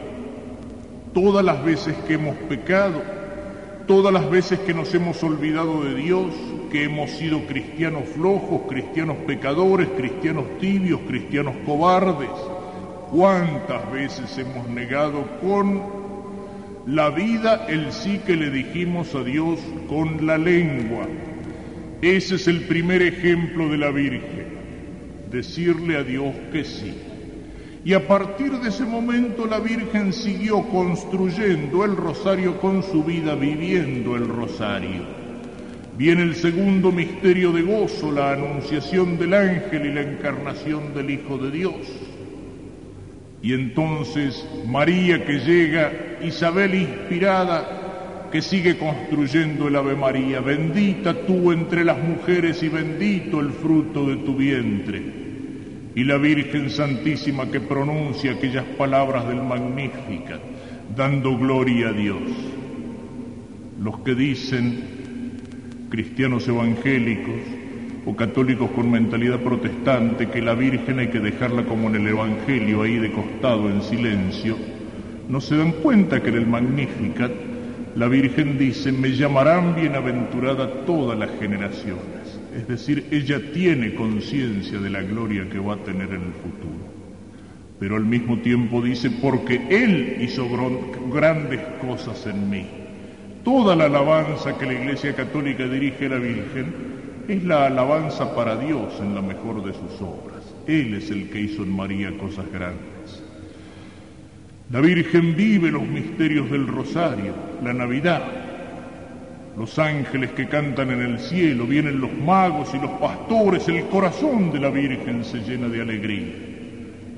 Todas 1.12 1.44
las 1.44 1.64
veces 1.64 1.96
que 2.06 2.14
hemos 2.14 2.36
pecado, 2.48 3.02
todas 3.88 4.12
las 4.12 4.30
veces 4.30 4.60
que 4.60 4.74
nos 4.74 4.94
hemos 4.94 5.20
olvidado 5.24 5.82
de 5.82 5.96
Dios, 5.96 6.32
hemos 6.84 7.10
sido 7.10 7.46
cristianos 7.46 8.08
flojos, 8.08 8.62
cristianos 8.68 9.16
pecadores, 9.26 9.88
cristianos 9.96 10.58
tibios, 10.58 11.00
cristianos 11.06 11.54
cobardes. 11.64 12.30
¿Cuántas 13.10 13.90
veces 13.92 14.36
hemos 14.38 14.68
negado 14.68 15.24
con 15.40 15.82
la 16.86 17.10
vida 17.10 17.66
el 17.68 17.92
sí 17.92 18.20
que 18.26 18.36
le 18.36 18.50
dijimos 18.50 19.14
a 19.14 19.22
Dios 19.22 19.60
con 19.88 20.26
la 20.26 20.38
lengua? 20.38 21.06
Ese 22.02 22.34
es 22.34 22.48
el 22.48 22.62
primer 22.62 23.02
ejemplo 23.02 23.68
de 23.68 23.78
la 23.78 23.90
Virgen, 23.90 24.46
decirle 25.30 25.96
a 25.96 26.02
Dios 26.02 26.34
que 26.52 26.64
sí. 26.64 26.94
Y 27.84 27.92
a 27.92 28.06
partir 28.08 28.52
de 28.58 28.70
ese 28.70 28.84
momento 28.84 29.46
la 29.46 29.60
Virgen 29.60 30.12
siguió 30.12 30.68
construyendo 30.68 31.84
el 31.84 31.96
rosario 31.96 32.60
con 32.60 32.82
su 32.82 33.04
vida, 33.04 33.36
viviendo 33.36 34.16
el 34.16 34.26
rosario. 34.26 35.25
Viene 35.96 36.24
el 36.24 36.34
segundo 36.34 36.92
misterio 36.92 37.52
de 37.52 37.62
gozo, 37.62 38.12
la 38.12 38.32
anunciación 38.32 39.18
del 39.18 39.32
ángel 39.32 39.86
y 39.86 39.94
la 39.94 40.02
encarnación 40.02 40.92
del 40.92 41.10
Hijo 41.10 41.38
de 41.38 41.50
Dios. 41.50 41.74
Y 43.42 43.54
entonces 43.54 44.46
María 44.66 45.24
que 45.24 45.38
llega, 45.38 46.18
Isabel 46.22 46.74
inspirada, 46.74 48.28
que 48.30 48.42
sigue 48.42 48.76
construyendo 48.76 49.68
el 49.68 49.76
Ave 49.76 49.94
María, 49.94 50.40
bendita 50.40 51.14
tú 51.26 51.50
entre 51.52 51.82
las 51.82 51.98
mujeres 51.98 52.62
y 52.62 52.68
bendito 52.68 53.40
el 53.40 53.50
fruto 53.50 54.06
de 54.06 54.16
tu 54.16 54.36
vientre. 54.36 55.02
Y 55.94 56.04
la 56.04 56.18
Virgen 56.18 56.68
Santísima 56.68 57.50
que 57.50 57.60
pronuncia 57.60 58.32
aquellas 58.32 58.66
palabras 58.76 59.26
del 59.28 59.42
Magnífica, 59.42 60.38
dando 60.94 61.38
gloria 61.38 61.88
a 61.88 61.92
Dios. 61.92 62.20
Los 63.80 64.00
que 64.00 64.14
dicen, 64.14 64.95
cristianos 65.90 66.48
evangélicos 66.48 67.40
o 68.04 68.14
católicos 68.14 68.70
con 68.70 68.90
mentalidad 68.90 69.40
protestante 69.40 70.28
que 70.28 70.40
la 70.40 70.54
Virgen 70.54 71.00
hay 71.00 71.08
que 71.08 71.20
dejarla 71.20 71.64
como 71.64 71.88
en 71.88 71.96
el 71.96 72.08
Evangelio 72.08 72.82
ahí 72.82 72.98
de 72.98 73.10
costado 73.10 73.68
en 73.68 73.82
silencio, 73.82 74.56
no 75.28 75.40
se 75.40 75.56
dan 75.56 75.72
cuenta 75.72 76.22
que 76.22 76.28
en 76.28 76.36
el 76.36 76.46
Magnificat 76.46 77.32
la 77.96 78.08
Virgen 78.08 78.58
dice, 78.58 78.92
me 78.92 79.16
llamarán 79.16 79.74
bienaventurada 79.74 80.84
todas 80.84 81.18
las 81.18 81.30
generaciones. 81.40 82.38
Es 82.54 82.68
decir, 82.68 83.06
ella 83.10 83.40
tiene 83.52 83.94
conciencia 83.94 84.78
de 84.78 84.90
la 84.90 85.02
gloria 85.02 85.48
que 85.48 85.58
va 85.58 85.74
a 85.74 85.78
tener 85.78 86.08
en 86.10 86.22
el 86.22 86.32
futuro. 86.32 86.96
Pero 87.80 87.96
al 87.96 88.04
mismo 88.04 88.38
tiempo 88.38 88.82
dice, 88.82 89.10
porque 89.10 89.60
Él 89.70 90.18
hizo 90.20 90.46
grandes 91.12 91.60
cosas 91.80 92.26
en 92.26 92.50
mí. 92.50 92.66
Toda 93.46 93.76
la 93.76 93.84
alabanza 93.84 94.58
que 94.58 94.66
la 94.66 94.72
Iglesia 94.72 95.14
Católica 95.14 95.68
dirige 95.68 96.06
a 96.06 96.08
la 96.08 96.16
Virgen 96.16 96.74
es 97.28 97.44
la 97.44 97.66
alabanza 97.66 98.34
para 98.34 98.56
Dios 98.56 98.94
en 98.98 99.14
la 99.14 99.22
mejor 99.22 99.64
de 99.64 99.72
sus 99.72 100.02
obras. 100.02 100.42
Él 100.66 100.94
es 100.94 101.12
el 101.12 101.30
que 101.30 101.42
hizo 101.42 101.62
en 101.62 101.70
María 101.70 102.10
cosas 102.18 102.44
grandes. 102.52 103.22
La 104.72 104.80
Virgen 104.80 105.36
vive 105.36 105.70
los 105.70 105.86
misterios 105.86 106.50
del 106.50 106.66
rosario, 106.66 107.34
la 107.62 107.72
Navidad, 107.72 108.24
los 109.56 109.78
ángeles 109.78 110.32
que 110.32 110.48
cantan 110.48 110.90
en 110.90 111.02
el 111.02 111.20
cielo, 111.20 111.68
vienen 111.68 112.00
los 112.00 112.12
magos 112.12 112.74
y 112.74 112.80
los 112.80 112.90
pastores, 112.98 113.68
el 113.68 113.84
corazón 113.84 114.50
de 114.50 114.58
la 114.58 114.70
Virgen 114.70 115.24
se 115.24 115.38
llena 115.38 115.68
de 115.68 115.82
alegría. 115.82 116.34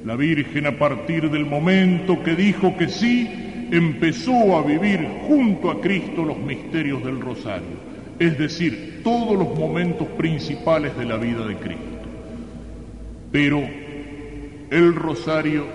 La 0.05 0.15
Virgen 0.15 0.67
a 0.67 0.73
partir 0.73 1.31
del 1.31 1.47
momento 1.47 2.23
que 2.23 2.37
dijo 2.37 2.77
que 2.77 2.89
sí, 2.89 3.48
empezó 3.71 4.57
a 4.57 4.63
vivir 4.63 5.07
junto 5.27 5.71
a 5.71 5.81
Cristo 5.81 6.25
los 6.25 6.39
misterios 6.39 7.05
del 7.05 7.21
rosario, 7.21 7.89
es 8.19 8.39
decir, 8.39 9.01
todos 9.03 9.39
los 9.39 9.59
momentos 9.59 10.09
principales 10.09 10.97
de 10.97 11.05
la 11.05 11.17
vida 11.17 11.47
de 11.47 11.57
Cristo. 11.57 11.83
Pero 13.31 13.63
el 14.71 14.95
rosario, 14.95 15.67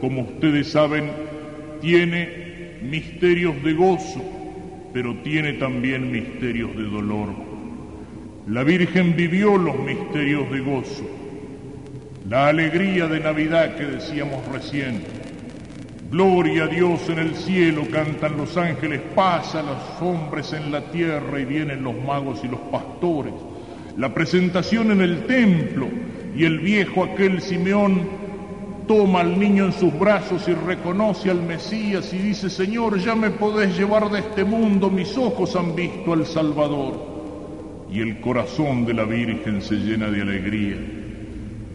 como 0.00 0.22
ustedes 0.22 0.68
saben, 0.68 1.10
tiene 1.80 2.78
misterios 2.82 3.62
de 3.62 3.72
gozo, 3.74 4.22
pero 4.92 5.14
tiene 5.22 5.54
también 5.54 6.10
misterios 6.10 6.74
de 6.76 6.84
dolor. 6.84 7.28
La 8.48 8.64
Virgen 8.64 9.14
vivió 9.14 9.56
los 9.56 9.78
misterios 9.78 10.50
de 10.50 10.60
gozo, 10.60 11.08
la 12.28 12.48
alegría 12.48 13.06
de 13.06 13.20
Navidad 13.20 13.76
que 13.76 13.84
decíamos 13.84 14.46
recién, 14.48 15.02
Gloria 16.10 16.64
a 16.64 16.66
Dios 16.66 17.08
en 17.08 17.20
el 17.20 17.36
cielo, 17.36 17.86
cantan 17.88 18.36
los 18.36 18.56
ángeles, 18.56 19.00
paz 19.14 19.54
a 19.54 19.62
los 19.62 19.78
hombres 20.00 20.52
en 20.52 20.72
la 20.72 20.90
tierra 20.90 21.38
y 21.38 21.44
vienen 21.44 21.84
los 21.84 21.94
magos 22.02 22.40
y 22.42 22.48
los 22.48 22.58
pastores. 22.60 23.32
La 23.96 24.12
presentación 24.12 24.90
en 24.90 25.02
el 25.02 25.26
templo 25.26 25.86
y 26.34 26.44
el 26.44 26.58
viejo 26.58 27.04
aquel 27.04 27.40
Simeón 27.40 28.08
toma 28.88 29.20
al 29.20 29.38
niño 29.38 29.66
en 29.66 29.72
sus 29.72 29.96
brazos 29.96 30.48
y 30.48 30.52
reconoce 30.54 31.30
al 31.30 31.42
Mesías 31.42 32.12
y 32.12 32.18
dice, 32.18 32.50
Señor, 32.50 32.98
ya 32.98 33.14
me 33.14 33.30
podés 33.30 33.78
llevar 33.78 34.10
de 34.10 34.18
este 34.18 34.42
mundo, 34.42 34.90
mis 34.90 35.16
ojos 35.16 35.54
han 35.54 35.76
visto 35.76 36.12
al 36.12 36.26
Salvador. 36.26 37.86
Y 37.88 38.00
el 38.00 38.20
corazón 38.20 38.84
de 38.84 38.94
la 38.94 39.04
Virgen 39.04 39.62
se 39.62 39.76
llena 39.76 40.10
de 40.10 40.22
alegría, 40.22 40.76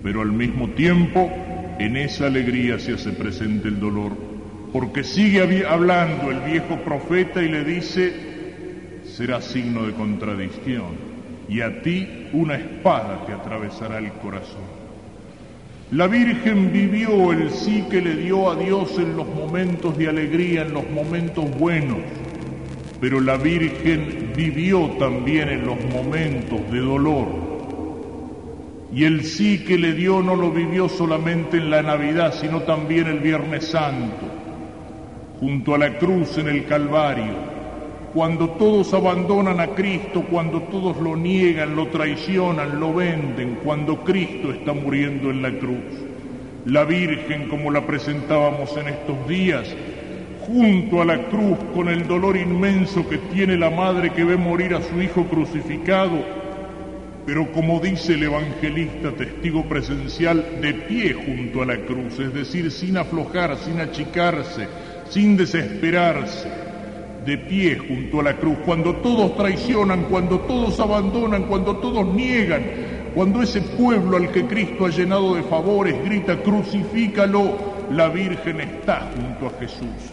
pero 0.03 0.21
al 0.21 0.33
mismo 0.33 0.67
tiempo 0.71 1.31
en 1.79 1.97
esa 1.97 2.27
alegría 2.27 2.79
se 2.79 2.93
hace 2.93 3.11
presente 3.11 3.67
el 3.67 3.79
dolor, 3.79 4.11
porque 4.75 5.05
sigue 5.05 5.65
hablando 5.65 6.31
el 6.31 6.41
viejo 6.41 6.75
profeta 6.83 7.41
y 7.41 7.47
le 7.47 7.63
dice, 7.63 8.13
será 9.05 9.39
signo 9.39 9.85
de 9.85 9.93
contradicción, 9.93 10.97
y 11.47 11.61
a 11.61 11.81
ti 11.81 12.27
una 12.33 12.55
espada 12.55 13.25
te 13.25 13.31
atravesará 13.31 13.99
el 13.99 14.11
corazón. 14.21 14.65
La 15.91 16.07
Virgen 16.07 16.73
vivió 16.73 17.31
el 17.31 17.51
sí 17.51 17.85
que 17.89 18.01
le 18.01 18.17
dio 18.17 18.51
a 18.51 18.57
Dios 18.57 18.99
en 18.99 19.15
los 19.15 19.25
momentos 19.25 19.97
de 19.97 20.09
alegría, 20.09 20.63
en 20.63 20.73
los 20.73 20.89
momentos 20.89 21.49
buenos, 21.57 21.99
pero 22.99 23.21
la 23.21 23.37
Virgen 23.37 24.33
vivió 24.35 24.89
también 24.99 25.47
en 25.47 25.65
los 25.65 25.81
momentos 25.85 26.59
de 26.69 26.79
dolor 26.79 27.55
y 28.93 29.05
el 29.05 29.23
sí 29.23 29.59
que 29.59 29.77
le 29.77 29.93
dio 29.93 30.21
no 30.21 30.35
lo 30.35 30.51
vivió 30.51 30.89
solamente 30.89 31.57
en 31.57 31.69
la 31.69 31.81
Navidad, 31.81 32.33
sino 32.33 32.61
también 32.61 33.07
el 33.07 33.19
Viernes 33.19 33.67
Santo, 33.67 34.44
junto 35.45 35.75
a 35.75 35.77
la 35.77 35.99
cruz 35.99 36.39
en 36.39 36.47
el 36.47 36.65
Calvario, 36.65 37.35
cuando 38.15 38.49
todos 38.49 38.91
abandonan 38.95 39.59
a 39.59 39.67
Cristo, 39.67 40.25
cuando 40.27 40.63
todos 40.63 40.97
lo 40.97 41.15
niegan, 41.15 41.75
lo 41.75 41.85
traicionan, 41.89 42.79
lo 42.79 42.95
venden, 42.95 43.59
cuando 43.63 44.03
Cristo 44.03 44.51
está 44.51 44.73
muriendo 44.73 45.29
en 45.29 45.43
la 45.43 45.51
cruz. 45.51 45.85
La 46.65 46.83
Virgen, 46.83 47.47
como 47.47 47.69
la 47.69 47.85
presentábamos 47.85 48.75
en 48.75 48.87
estos 48.87 49.27
días, 49.27 49.71
junto 50.47 51.03
a 51.03 51.05
la 51.05 51.27
cruz, 51.27 51.59
con 51.75 51.89
el 51.89 52.07
dolor 52.07 52.37
inmenso 52.37 53.07
que 53.07 53.19
tiene 53.19 53.55
la 53.55 53.69
madre 53.69 54.13
que 54.13 54.23
ve 54.23 54.37
morir 54.37 54.73
a 54.73 54.81
su 54.81 54.99
hijo 54.99 55.25
crucificado, 55.25 56.23
pero 57.23 57.51
como 57.51 57.79
dice 57.79 58.15
el 58.15 58.23
evangelista 58.23 59.11
testigo 59.11 59.63
presencial, 59.65 60.43
de 60.59 60.73
pie 60.73 61.13
junto 61.13 61.61
a 61.61 61.67
la 61.67 61.77
cruz, 61.77 62.19
es 62.19 62.33
decir, 62.33 62.71
sin 62.71 62.97
aflojar, 62.97 63.55
sin 63.57 63.79
achicarse, 63.79 64.67
sin 65.09 65.37
desesperarse, 65.37 66.49
de 67.25 67.37
pie 67.37 67.77
junto 67.77 68.19
a 68.19 68.23
la 68.23 68.37
cruz, 68.37 68.57
cuando 68.65 68.95
todos 68.97 69.35
traicionan, 69.35 70.03
cuando 70.03 70.39
todos 70.41 70.79
abandonan, 70.79 71.43
cuando 71.43 71.77
todos 71.77 72.13
niegan, 72.13 72.63
cuando 73.15 73.41
ese 73.41 73.61
pueblo 73.61 74.17
al 74.17 74.31
que 74.31 74.45
Cristo 74.45 74.85
ha 74.85 74.89
llenado 74.89 75.35
de 75.35 75.43
favores 75.43 76.03
grita, 76.03 76.41
crucifícalo, 76.43 77.75
la 77.91 78.09
Virgen 78.09 78.61
está 78.61 79.11
junto 79.15 79.47
a 79.47 79.59
Jesús. 79.59 80.11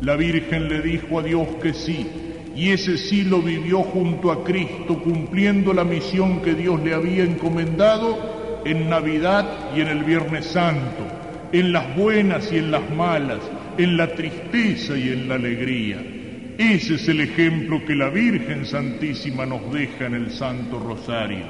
La 0.00 0.16
Virgen 0.16 0.68
le 0.68 0.82
dijo 0.82 1.18
a 1.18 1.22
Dios 1.22 1.48
que 1.62 1.72
sí, 1.72 2.06
y 2.54 2.70
ese 2.70 2.96
sí 2.96 3.22
lo 3.22 3.40
vivió 3.40 3.82
junto 3.82 4.30
a 4.30 4.44
Cristo, 4.44 5.02
cumpliendo 5.02 5.72
la 5.72 5.84
misión 5.84 6.40
que 6.42 6.54
Dios 6.54 6.80
le 6.82 6.94
había 6.94 7.24
encomendado 7.24 8.62
en 8.64 8.88
Navidad 8.88 9.46
y 9.74 9.80
en 9.80 9.88
el 9.88 10.04
Viernes 10.04 10.46
Santo, 10.46 11.04
en 11.52 11.72
las 11.72 11.96
buenas 11.96 12.52
y 12.52 12.58
en 12.58 12.70
las 12.70 12.88
malas, 12.90 13.40
en 13.78 13.96
la 13.96 14.08
tristeza 14.14 14.96
y 14.96 15.10
en 15.10 15.28
la 15.28 15.34
alegría. 15.36 15.98
Ese 16.58 16.94
es 16.94 17.08
el 17.08 17.20
ejemplo 17.20 17.84
que 17.84 17.94
la 17.94 18.08
Virgen 18.08 18.64
Santísima 18.64 19.44
nos 19.44 19.72
deja 19.72 20.06
en 20.06 20.14
el 20.14 20.30
Santo 20.30 20.78
Rosario. 20.78 21.44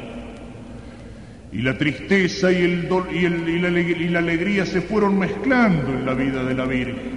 Y 1.53 1.63
la 1.63 1.79
tristeza 1.79 2.51
y, 2.51 2.57
el, 2.57 2.89
y, 3.13 3.59
la, 3.61 3.71
la 3.71 4.19
alegría 4.19 4.67
se 4.67 4.81
fueron 4.81 5.19
mezclando 5.19 5.93
en 5.93 6.05
la 6.05 6.15
vida 6.15 6.43
de 6.43 6.55
la 6.55 6.65
Virgen. 6.65 7.17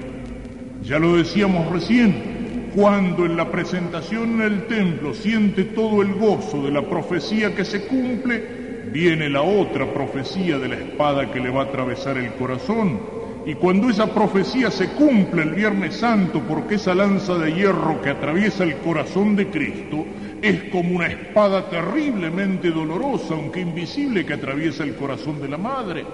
Ya 0.84 1.00
lo 1.00 1.18
decíamos 1.18 1.72
recién, 1.72 2.70
cuando 2.76 3.26
en 3.26 3.36
la 3.36 3.52
presentación 3.52 4.36
en 4.36 4.42
el 4.42 4.68
templo 4.68 5.14
siente 5.14 5.64
todo 5.64 6.04
el 6.04 6.14
gozo 6.14 6.64
de 6.64 6.72
la 6.72 6.88
profecía 6.88 7.56
que 7.56 7.66
se 7.66 7.88
cumple, 7.88 8.90
viene 8.92 9.30
la 9.30 9.42
otra 9.42 9.92
profecía 9.92 10.60
de 10.60 10.68
la 10.68 10.76
espada 10.76 11.32
que 11.32 11.40
le 11.40 11.50
va 11.50 11.64
a 11.64 11.66
atravesar 11.66 12.18
el 12.18 12.32
corazón. 12.34 13.19
Y 13.46 13.56
cuando 13.56 13.90
esa 13.90 14.14
profecía 14.14 14.70
se 14.70 14.90
cumple 14.90 15.44
el 15.44 15.52
Viernes 15.52 15.96
Santo, 15.96 16.42
porque 16.48 16.76
esa 16.76 16.94
lanza 16.94 17.36
de 17.36 17.54
hierro 17.54 18.02
que 18.02 18.10
atraviesa 18.10 18.64
el 18.64 18.78
corazón 18.78 19.36
de 19.36 19.48
Cristo 19.48 20.06
es 20.42 20.66
como 20.66 20.96
una 20.96 21.08
espada 21.08 21.70
terriblemente 21.70 22.70
dolorosa, 22.70 23.34
aunque 23.34 23.62
invisible, 23.62 24.26
que 24.26 24.34
atraviesa 24.34 24.84
el 24.84 24.96
corazón 24.96 25.42
de 25.42 25.50
la 25.50 25.58
Madre. 25.58 26.06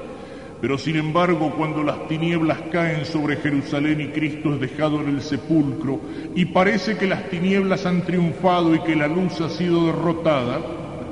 Pero 0.62 0.77
sin 0.77 0.96
embargo, 0.96 1.53
cuando 1.58 1.84
las 1.84 2.08
tinieblas 2.08 2.60
caen 2.72 3.05
sobre 3.05 3.38
Jerusalén 3.38 4.01
y 4.01 4.08
Cristo 4.08 4.53
es 4.53 4.60
dejado 4.60 5.01
en 5.01 5.10
el 5.10 5.22
sepulcro, 5.22 6.00
y 6.36 6.46
parece 6.46 6.96
que 6.96 7.08
las 7.08 7.29
tinieblas 7.29 7.86
han 7.86 8.03
triunfado 8.03 8.74
y 8.74 8.79
que 8.79 8.96
la 8.96 9.08
luz 9.08 9.41
ha 9.41 9.50
sido 9.50 9.88
derrotada, 9.88 10.62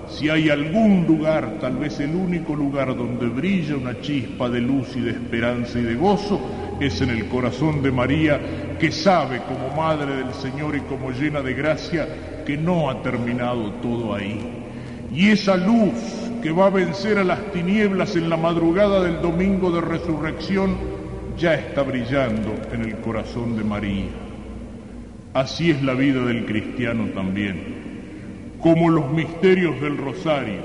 si 0.10 0.30
hay 0.30 0.50
algún 0.50 1.06
lugar, 1.08 1.58
tal 1.60 1.78
vez 1.78 2.00
el 2.00 2.14
único 2.16 2.56
lugar 2.56 2.96
donde 2.96 3.28
brilla 3.28 3.76
una 3.76 4.00
chispa 4.02 4.50
de 4.50 4.62
luz 4.62 4.96
y 4.96 5.02
de 5.02 5.12
esperanza 5.12 5.80
y 5.80 5.84
de 5.84 5.96
gozo, 5.96 6.40
es 6.80 7.02
en 7.02 7.10
el 7.10 7.28
corazón 7.28 7.82
de 7.82 7.92
María, 7.92 8.40
que 8.80 8.92
sabe 8.92 9.42
como 9.48 9.76
Madre 9.76 10.18
del 10.18 10.34
Señor 10.34 10.76
y 10.76 10.82
como 10.82 11.12
llena 11.12 11.42
de 11.42 11.54
gracia, 11.54 12.08
que 12.46 12.58
no 12.58 12.90
ha 12.90 13.02
terminado 13.02 13.72
todo 13.74 14.14
ahí. 14.14 14.40
Y 15.14 15.30
esa 15.30 15.56
luz 15.56 15.94
que 16.42 16.52
va 16.52 16.68
a 16.68 16.72
vencer 16.72 17.18
a 17.18 17.24
las 17.24 17.52
tinieblas 17.52 18.16
en 18.16 18.30
la 18.30 18.38
madrugada 18.38 19.02
del 19.02 19.22
domingo 19.22 19.72
de 19.72 19.82
resurrección, 19.82 20.76
ya 21.38 21.54
está 21.54 21.82
brillando 21.84 22.54
en 22.72 22.82
el 22.82 22.98
corazón 22.98 23.56
de 23.56 23.64
María. 23.64 24.10
Así 25.34 25.72
es 25.72 25.82
la 25.82 25.94
vida 25.94 26.26
del 26.26 26.46
cristiano 26.46 27.08
también 27.16 27.83
como 28.64 28.90
los 28.90 29.12
misterios 29.12 29.80
del 29.82 29.98
rosario. 29.98 30.62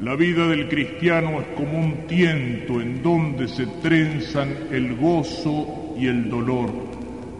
La 0.00 0.14
vida 0.14 0.46
del 0.46 0.68
cristiano 0.68 1.40
es 1.40 1.46
como 1.56 1.76
un 1.76 2.06
tiento 2.06 2.80
en 2.80 3.02
donde 3.02 3.48
se 3.48 3.66
trenzan 3.82 4.54
el 4.70 4.94
gozo 4.94 5.96
y 5.98 6.06
el 6.06 6.30
dolor, 6.30 6.70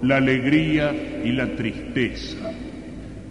la 0.02 0.16
alegría 0.16 0.92
y 1.25 1.30
la 1.30 1.54
tristeza. 1.54 2.50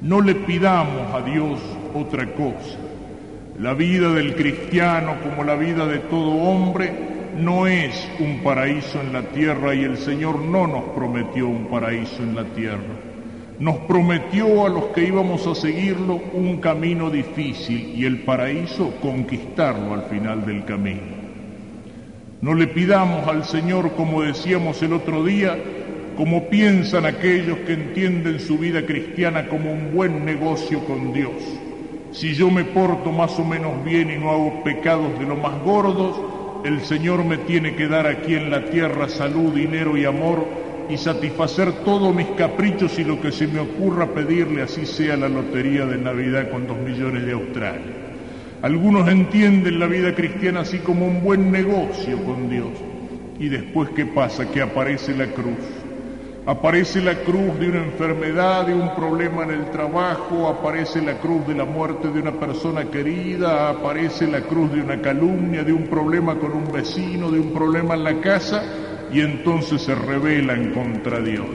No 0.02 0.22
le 0.22 0.34
pidamos 0.34 1.14
a 1.14 1.22
Dios 1.30 1.60
otra 1.94 2.26
cosa. 2.36 2.78
La 3.60 3.74
vida 3.74 4.14
del 4.14 4.34
cristiano, 4.36 5.18
como 5.22 5.44
la 5.44 5.56
vida 5.56 5.86
de 5.88 6.00
todo 6.00 6.32
hombre, 6.32 6.90
no 7.38 7.68
es 7.68 8.10
un 8.20 8.44
paraíso 8.44 9.02
en 9.02 9.12
la 9.12 9.24
tierra 9.24 9.76
y 9.76 9.84
el 9.84 9.98
Señor 9.98 10.40
no 10.40 10.68
nos 10.68 10.84
prometió 10.96 11.50
un 11.50 11.66
paraíso 11.66 12.24
en 12.24 12.34
la 12.34 12.46
tierra 12.46 13.07
nos 13.60 13.78
prometió 13.80 14.66
a 14.66 14.70
los 14.70 14.86
que 14.88 15.08
íbamos 15.08 15.48
a 15.48 15.56
seguirlo 15.56 16.22
un 16.34 16.58
camino 16.58 17.10
difícil 17.10 17.94
y 17.96 18.06
el 18.06 18.20
paraíso 18.20 18.94
conquistarlo 19.02 19.96
al 19.96 20.04
final 20.04 20.46
del 20.46 20.64
camino. 20.66 21.18
No 22.40 22.54
le 22.54 22.68
pidamos 22.68 23.28
al 23.28 23.46
Señor, 23.46 23.94
como 23.96 24.22
decíamos 24.22 24.82
el 24.84 24.94
otro 24.94 25.26
día, 25.26 25.58
como 26.16 26.46
piensan 26.50 27.06
aquellos 27.06 27.58
que 27.60 27.74
entienden 27.74 28.40
su 28.40 28.60
vida 28.60 28.86
cristiana 28.86 29.48
como 29.48 29.72
un 29.72 29.92
buen 29.94 30.24
negocio 30.24 30.80
con 30.86 31.14
Dios. 31.14 31.34
Si 32.12 32.36
yo 32.36 32.52
me 32.52 32.64
porto 32.64 33.12
más 33.12 33.40
o 33.40 33.44
menos 33.44 33.84
bien 33.84 34.12
y 34.12 34.18
no 34.18 34.30
hago 34.30 34.64
pecados 34.64 35.18
de 35.20 35.26
lo 35.26 35.36
más 35.36 35.60
gordos, 35.64 36.20
el 36.64 36.82
Señor 36.82 37.26
me 37.26 37.38
tiene 37.38 37.76
que 37.76 37.88
dar 37.88 38.06
aquí 38.06 38.36
en 38.36 38.52
la 38.52 38.66
tierra 38.66 39.10
salud, 39.10 39.54
dinero 39.54 39.98
y 39.98 40.06
amor 40.06 40.67
y 40.90 40.98
satisfacer 40.98 41.72
todos 41.84 42.14
mis 42.14 42.28
caprichos 42.38 42.98
y 43.00 43.04
lo 43.04 43.20
que 43.22 43.32
se 43.32 43.48
me 43.48 43.60
ocurra 43.60 44.08
pedirle, 44.08 44.62
así 44.62 44.86
sea 44.86 45.18
la 45.18 45.30
lotería 45.30 45.86
de 45.86 45.98
Navidad 45.98 46.50
con 46.50 46.68
dos 46.68 46.78
millones 46.78 47.26
de 47.26 47.34
Australia. 47.34 48.08
Algunos 48.62 49.08
entienden 49.08 49.80
la 49.80 49.86
vida 49.86 50.16
cristiana 50.16 50.62
así 50.62 50.80
como 50.80 51.06
un 51.06 51.24
buen 51.24 51.52
negocio 51.52 52.24
con 52.24 52.50
Dios. 52.50 52.70
Y 53.40 53.50
después, 53.50 53.90
¿qué 53.96 54.06
pasa? 54.06 54.50
Que 54.50 54.62
aparece 54.62 55.16
la 55.16 55.28
cruz. 55.28 55.60
Aparece 56.48 57.02
la 57.02 57.14
cruz 57.14 57.60
de 57.60 57.70
una 57.70 57.84
enfermedad, 57.84 58.66
de 58.66 58.74
un 58.74 58.96
problema 58.96 59.44
en 59.44 59.52
el 59.52 59.70
trabajo, 59.70 60.48
aparece 60.48 61.02
la 61.02 61.20
cruz 61.20 61.46
de 61.46 61.54
la 61.54 61.66
muerte 61.66 62.08
de 62.08 62.22
una 62.22 62.32
persona 62.32 62.86
querida, 62.86 63.70
aparece 63.70 64.26
la 64.28 64.40
cruz 64.40 64.72
de 64.72 64.82
una 64.82 65.02
calumnia, 65.02 65.64
de 65.64 65.74
un 65.74 65.88
problema 65.88 66.36
con 66.36 66.54
un 66.54 66.72
vecino, 66.72 67.30
de 67.30 67.40
un 67.40 67.52
problema 67.52 67.96
en 67.96 68.04
la 68.06 68.22
casa, 68.22 68.64
y 69.12 69.22
entonces 69.22 69.82
se 69.82 69.96
rebelan 69.96 70.72
contra 70.74 71.20
Dios. 71.20 71.46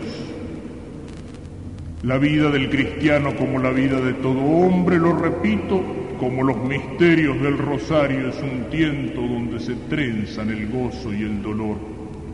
La 2.02 2.18
vida 2.18 2.50
del 2.50 2.68
cristiano 2.68 3.36
como 3.36 3.58
la 3.60 3.70
vida 3.70 4.00
de 4.00 4.14
todo 4.14 4.40
hombre, 4.40 4.98
lo 4.98 5.16
repito, 5.16 5.82
como 6.18 6.42
los 6.42 6.56
misterios 6.64 7.40
del 7.40 7.58
rosario 7.58 8.28
es 8.28 8.36
un 8.42 8.70
tiento 8.70 9.20
donde 9.20 9.60
se 9.60 9.74
trenzan 9.88 10.50
el 10.50 10.68
gozo 10.68 11.12
y 11.12 11.22
el 11.22 11.42
dolor. 11.42 11.76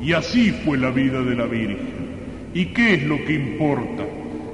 Y 0.01 0.13
así 0.13 0.53
fue 0.53 0.79
la 0.79 0.91
vida 0.91 1.23
de 1.23 1.35
la 1.35 1.47
Virgen. 1.47 1.79
¿Y 2.55 2.67
qué 2.67 2.95
es 2.95 3.03
lo 3.05 3.17
que 3.25 3.35
importa? 3.35 4.05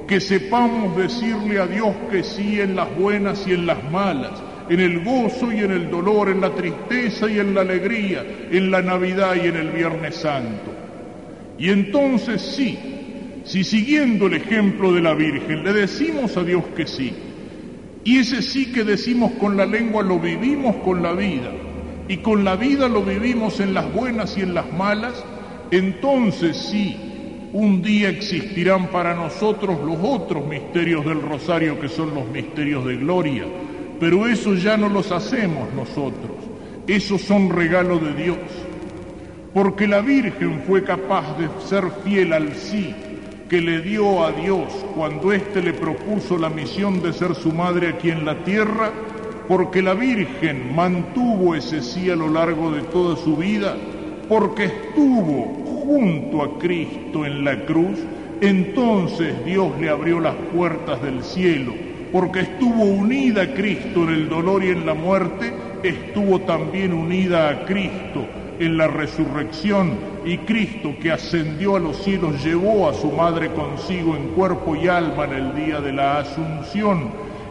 Que 0.09 0.21
sepamos 0.21 0.97
decirle 0.97 1.61
a 1.61 1.67
Dios 1.67 1.95
que 2.11 2.23
sí 2.23 2.61
en 2.61 2.77
las 2.77 2.97
buenas 2.97 3.47
y 3.47 3.53
en 3.53 3.67
las 3.67 3.83
malas, 3.91 4.43
en 4.69 4.81
el 4.81 5.05
gozo 5.05 5.53
y 5.53 5.59
en 5.59 5.71
el 5.71 5.91
dolor, 5.91 6.29
en 6.29 6.41
la 6.41 6.55
tristeza 6.55 7.31
y 7.31 7.39
en 7.39 7.55
la 7.55 7.61
alegría, 7.61 8.25
en 8.51 8.71
la 8.71 8.83
Navidad 8.83 9.35
y 9.37 9.49
en 9.49 9.57
el 9.57 9.71
Viernes 9.71 10.17
Santo. 10.17 10.73
Y 11.59 11.71
entonces 11.71 12.41
sí, 12.41 12.79
si 13.45 13.63
siguiendo 13.63 14.27
el 14.27 14.35
ejemplo 14.35 14.93
de 14.93 15.03
la 15.03 15.15
Virgen 15.15 15.65
le 15.65 15.73
decimos 15.73 16.37
a 16.37 16.45
Dios 16.45 16.65
que 16.77 16.87
sí, 16.87 17.13
y 18.05 18.19
ese 18.19 18.43
sí 18.43 18.73
que 18.73 18.85
decimos 18.85 19.33
con 19.33 19.57
la 19.57 19.67
lengua 19.67 20.03
lo 20.03 20.19
vivimos 20.19 20.77
con 20.77 21.03
la 21.03 21.13
vida, 21.13 21.53
y 22.09 22.19
con 22.19 22.45
la 22.45 22.57
vida 22.57 22.89
lo 22.89 23.03
vivimos 23.03 23.61
en 23.61 23.75
las 23.75 23.93
buenas 23.93 24.37
y 24.37 24.43
en 24.43 24.55
las 24.55 24.71
malas, 24.73 25.25
entonces 25.71 26.57
sí, 26.57 26.97
un 27.53 27.83
día 27.83 28.09
existirán 28.09 28.89
para 28.89 29.15
nosotros 29.15 29.79
los 29.85 29.99
otros 30.03 30.47
misterios 30.47 31.05
del 31.05 31.23
rosario 31.23 31.79
que 31.81 31.89
son 31.89 32.15
los 32.15 32.27
misterios 32.29 32.85
de 32.85 32.97
gloria, 32.97 33.45
pero 34.01 34.27
eso 34.27 34.55
ya 34.55 34.77
no 34.77 34.89
los 34.89 35.13
hacemos 35.13 35.73
nosotros, 35.75 36.33
esos 36.87 37.23
son 37.23 37.51
regalos 37.51 38.03
de 38.03 38.15
Dios, 38.15 38.39
porque 39.53 39.87
la 39.87 40.01
Virgen 40.01 40.63
fue 40.67 40.83
capaz 40.83 41.39
de 41.39 41.49
ser 41.67 41.85
fiel 42.05 42.33
al 42.33 42.55
sí 42.55 42.95
que 43.49 43.61
le 43.61 43.81
dio 43.83 44.25
a 44.25 44.33
Dios 44.33 44.73
cuando 44.97 45.33
éste 45.33 45.63
le 45.63 45.75
propuso 45.75 46.39
la 46.39 46.49
misión 46.49 47.01
de 47.03 47.13
ser 47.13 47.35
su 47.35 47.53
madre 47.53 47.89
aquí 47.89 48.11
en 48.11 48.25
la 48.25 48.43
tierra, 48.43 48.91
porque 49.47 49.83
la 49.83 49.95
Virgen 49.95 50.75
mantuvo 50.75 51.55
ese 51.55 51.83
sí 51.83 52.11
a 52.11 52.17
lo 52.17 52.29
largo 52.29 52.71
de 52.73 52.83
toda 52.83 53.17
su 53.17 53.37
vida, 53.37 53.77
porque 54.29 54.65
estuvo 54.65 55.85
junto 55.85 56.43
a 56.43 56.59
Cristo 56.59 57.27
en 57.27 57.45
la 57.45 57.65
cruz, 57.65 57.99
entonces 58.41 59.45
Dios 59.45 59.71
le 59.79 59.91
abrió 59.91 60.19
las 60.21 60.35
puertas 60.55 61.01
del 61.03 61.23
cielo 61.23 61.75
porque 62.15 62.43
estuvo 62.43 62.85
unida 62.85 63.43
a 63.43 63.55
Cristo 63.55 64.05
en 64.05 64.11
el 64.11 64.29
dolor 64.29 64.63
y 64.63 64.69
en 64.69 64.87
la 64.87 64.95
muerte, 64.95 65.53
estuvo 65.83 66.43
también 66.43 66.93
unida 66.93 67.49
a 67.49 67.65
Cristo 67.65 68.25
en 68.61 68.77
la 68.77 68.87
resurrección 68.87 69.99
y 70.25 70.39
Cristo 70.39 70.95
que 71.03 71.11
ascendió 71.11 71.75
a 71.75 71.81
los 71.81 72.05
cielos 72.05 72.45
llevó 72.45 72.89
a 72.89 72.95
su 72.95 73.11
madre 73.11 73.51
consigo 73.51 74.15
en 74.15 74.29
cuerpo 74.29 74.77
y 74.77 74.87
alma 74.87 75.25
en 75.25 75.33
el 75.33 75.57
día 75.57 75.81
de 75.81 75.93
la 75.93 76.21
asunción 76.21 77.11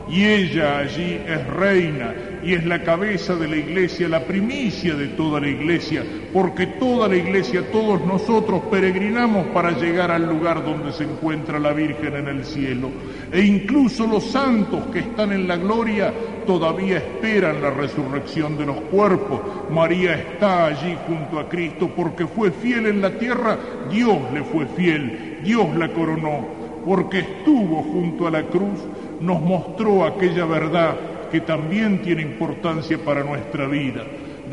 y 0.09 0.23
ella 0.23 0.77
allí 0.77 1.19
es 1.27 1.45
reina 1.47 2.13
y 2.41 2.53
es 2.53 2.63
la 2.63 2.83
cabeza 2.83 3.35
de 3.35 3.49
la 3.49 3.57
iglesia, 3.57 4.07
la 4.07 4.23
primicia 4.23 4.95
de 4.95 5.09
toda 5.09 5.41
la 5.41 5.49
iglesia, 5.49 6.05
porque 6.33 6.65
toda 6.65 7.07
la 7.07 7.15
iglesia, 7.15 7.71
todos 7.71 8.03
nosotros 8.05 8.63
peregrinamos 8.71 9.45
para 9.47 9.71
llegar 9.71 10.09
al 10.09 10.27
lugar 10.27 10.65
donde 10.65 10.91
se 10.91 11.03
encuentra 11.03 11.59
la 11.59 11.73
Virgen 11.73 12.15
en 12.15 12.27
el 12.27 12.43
cielo. 12.43 12.89
E 13.31 13.41
incluso 13.41 14.07
los 14.07 14.23
santos 14.25 14.87
que 14.91 14.99
están 14.99 15.31
en 15.31 15.47
la 15.47 15.57
gloria 15.57 16.11
todavía 16.47 16.97
esperan 16.97 17.61
la 17.61 17.69
resurrección 17.69 18.57
de 18.57 18.65
los 18.65 18.77
cuerpos. 18.81 19.41
María 19.69 20.15
está 20.15 20.65
allí 20.65 20.97
junto 21.07 21.39
a 21.39 21.47
Cristo 21.47 21.91
porque 21.95 22.25
fue 22.25 22.49
fiel 22.49 22.87
en 22.87 23.01
la 23.01 23.11
tierra, 23.11 23.57
Dios 23.91 24.17
le 24.33 24.43
fue 24.43 24.65
fiel, 24.65 25.39
Dios 25.43 25.75
la 25.75 25.93
coronó, 25.93 26.47
porque 26.83 27.19
estuvo 27.19 27.83
junto 27.83 28.25
a 28.25 28.31
la 28.31 28.43
cruz, 28.43 28.79
nos 29.21 29.39
mostró 29.39 30.03
aquella 30.03 30.45
verdad 30.45 30.95
que 31.31 31.41
también 31.41 32.01
tiene 32.01 32.21
importancia 32.21 32.97
para 32.97 33.23
nuestra 33.23 33.67
vida, 33.67 34.03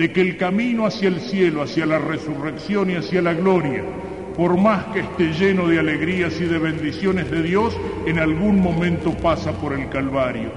de 0.00 0.10
que 0.10 0.22
el 0.22 0.38
camino 0.38 0.86
hacia 0.86 1.08
el 1.08 1.20
cielo, 1.20 1.60
hacia 1.60 1.84
la 1.84 1.98
resurrección 1.98 2.88
y 2.88 2.94
hacia 2.94 3.20
la 3.20 3.34
gloria, 3.34 3.84
por 4.34 4.56
más 4.56 4.86
que 4.94 5.00
esté 5.00 5.30
lleno 5.34 5.68
de 5.68 5.78
alegrías 5.78 6.40
y 6.40 6.46
de 6.46 6.58
bendiciones 6.58 7.30
de 7.30 7.42
Dios, 7.42 7.78
en 8.06 8.18
algún 8.18 8.60
momento 8.60 9.12
pasa 9.12 9.52
por 9.52 9.74
el 9.74 9.90
Calvario. 9.90 10.48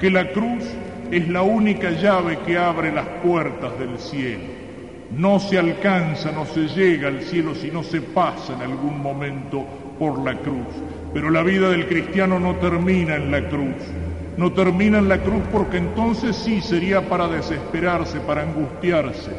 Que 0.00 0.10
la 0.10 0.32
cruz 0.32 0.64
es 1.10 1.28
la 1.28 1.42
única 1.42 1.90
llave 1.90 2.38
que 2.46 2.56
abre 2.56 2.90
las 2.90 3.06
puertas 3.22 3.78
del 3.78 3.98
cielo. 3.98 4.44
No 5.14 5.40
se 5.40 5.58
alcanza, 5.58 6.32
no 6.32 6.46
se 6.46 6.66
llega 6.66 7.08
al 7.08 7.20
cielo 7.20 7.54
si 7.54 7.70
no 7.70 7.82
se 7.82 8.00
pasa 8.00 8.54
en 8.54 8.62
algún 8.62 9.02
momento 9.02 9.66
por 9.98 10.24
la 10.24 10.38
cruz. 10.38 10.72
Pero 11.12 11.28
la 11.28 11.42
vida 11.42 11.68
del 11.68 11.86
cristiano 11.86 12.40
no 12.40 12.56
termina 12.56 13.16
en 13.16 13.30
la 13.30 13.46
cruz. 13.46 13.76
No 14.36 14.52
termina 14.52 14.98
en 14.98 15.08
la 15.08 15.22
cruz 15.22 15.42
porque 15.50 15.78
entonces 15.78 16.36
sí 16.36 16.60
sería 16.60 17.08
para 17.08 17.26
desesperarse, 17.26 18.20
para 18.20 18.42
angustiarse. 18.42 19.30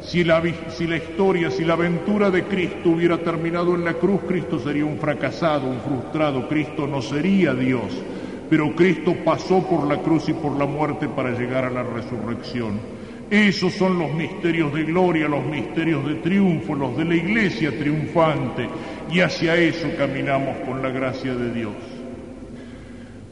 Si 0.00 0.22
la, 0.22 0.42
si 0.68 0.86
la, 0.86 0.98
historia, 0.98 1.50
si 1.50 1.64
la 1.64 1.72
aventura 1.72 2.30
de 2.30 2.44
Cristo 2.44 2.90
hubiera 2.90 3.18
terminado 3.18 3.74
en 3.74 3.84
la 3.84 3.94
cruz, 3.94 4.20
Cristo 4.28 4.58
sería 4.58 4.84
un 4.84 4.98
fracasado, 4.98 5.66
un 5.66 5.80
frustrado, 5.80 6.46
Cristo 6.46 6.86
no 6.86 7.00
sería 7.00 7.54
Dios. 7.54 8.00
Pero 8.50 8.76
Cristo 8.76 9.16
pasó 9.24 9.66
por 9.66 9.88
la 9.88 10.02
cruz 10.02 10.28
y 10.28 10.34
por 10.34 10.56
la 10.56 10.66
muerte 10.66 11.08
para 11.08 11.30
llegar 11.30 11.64
a 11.64 11.70
la 11.70 11.82
resurrección. 11.82 12.78
Esos 13.30 13.72
son 13.72 13.98
los 13.98 14.12
misterios 14.12 14.72
de 14.74 14.84
gloria, 14.84 15.26
los 15.26 15.44
misterios 15.44 16.06
de 16.06 16.16
triunfo, 16.16 16.74
los 16.74 16.96
de 16.96 17.06
la 17.06 17.16
iglesia 17.16 17.76
triunfante, 17.76 18.68
y 19.10 19.20
hacia 19.20 19.56
eso 19.56 19.88
caminamos 19.96 20.58
con 20.58 20.82
la 20.82 20.90
gracia 20.90 21.34
de 21.34 21.52
Dios. 21.52 21.74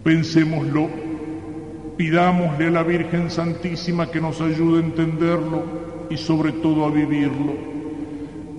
Pensémoslo, 0.02 0.88
pidámosle 2.02 2.66
a 2.66 2.70
la 2.70 2.82
Virgen 2.82 3.30
Santísima 3.30 4.10
que 4.10 4.20
nos 4.20 4.40
ayude 4.40 4.82
a 4.82 4.86
entenderlo 4.86 5.62
y 6.10 6.16
sobre 6.16 6.50
todo 6.50 6.84
a 6.84 6.90
vivirlo. 6.90 7.52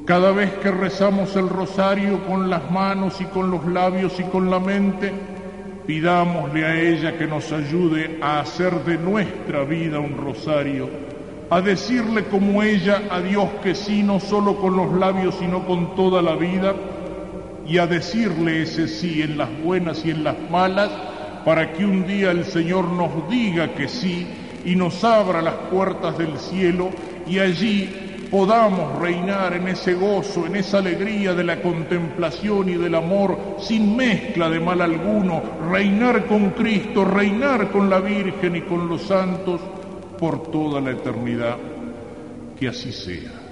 Cada 0.06 0.32
vez 0.32 0.54
que 0.54 0.72
rezamos 0.72 1.36
el 1.36 1.50
rosario 1.50 2.26
con 2.26 2.50
las 2.50 2.72
manos 2.72 3.20
y 3.20 3.26
con 3.26 3.52
los 3.52 3.66
labios 3.66 4.18
y 4.18 4.24
con 4.24 4.50
la 4.50 4.62
mente, 4.62 5.12
pidámosle 5.86 6.66
a 6.66 6.80
ella 6.80 7.18
que 7.18 7.28
nos 7.28 7.52
ayude 7.52 8.18
a 8.22 8.40
hacer 8.40 8.82
de 8.86 8.98
nuestra 8.98 9.66
vida 9.66 10.00
un 10.00 10.16
rosario 10.16 10.90
a 11.50 11.60
decirle 11.60 12.24
como 12.24 12.64
ella 12.64 13.02
a 13.10 13.20
Dios 13.20 13.50
que 13.62 13.76
sí, 13.76 14.04
no 14.04 14.22
solo 14.22 14.56
con 14.56 14.78
los 14.78 14.94
labios, 14.94 15.36
sino 15.36 15.66
con 15.66 15.98
toda 15.98 16.22
la 16.22 16.38
vida, 16.38 16.74
y 17.68 17.78
a 17.78 17.88
decirle 17.88 18.62
ese 18.62 18.88
sí 18.88 19.22
en 19.22 19.38
las 19.38 19.50
buenas 19.62 20.06
y 20.06 20.12
en 20.12 20.24
las 20.24 20.38
malas, 20.50 20.90
para 21.46 21.74
que 21.74 21.86
un 21.86 22.08
día 22.08 22.32
el 22.32 22.46
Señor 22.46 22.86
nos 22.90 23.30
diga 23.30 23.74
que 23.74 23.88
sí 23.88 24.28
y 24.66 24.76
nos 24.76 25.04
abra 25.04 25.42
las 25.42 25.56
puertas 25.72 26.18
del 26.18 26.38
cielo 26.38 26.90
y 27.28 27.40
allí 27.40 28.28
podamos 28.34 29.00
reinar 29.00 29.54
en 29.54 29.68
ese 29.68 29.94
gozo, 29.94 30.48
en 30.48 30.56
esa 30.56 30.80
alegría 30.80 31.36
de 31.36 31.44
la 31.44 31.62
contemplación 31.62 32.68
y 32.68 32.74
del 32.74 32.96
amor, 32.96 33.58
sin 33.60 33.96
mezcla 33.96 34.50
de 34.50 34.60
mal 34.60 34.82
alguno, 34.82 35.42
reinar 35.70 36.26
con 36.26 36.50
Cristo, 36.50 37.06
reinar 37.06 37.70
con 37.70 37.92
la 37.92 38.00
Virgen 38.00 38.56
y 38.56 38.62
con 38.62 38.90
los 38.90 39.04
santos, 39.04 39.62
por 40.18 40.52
toda 40.52 40.82
la 40.82 40.92
eternidad. 40.92 41.58
Que 42.60 42.70
así 42.70 42.92
sea. 42.92 43.43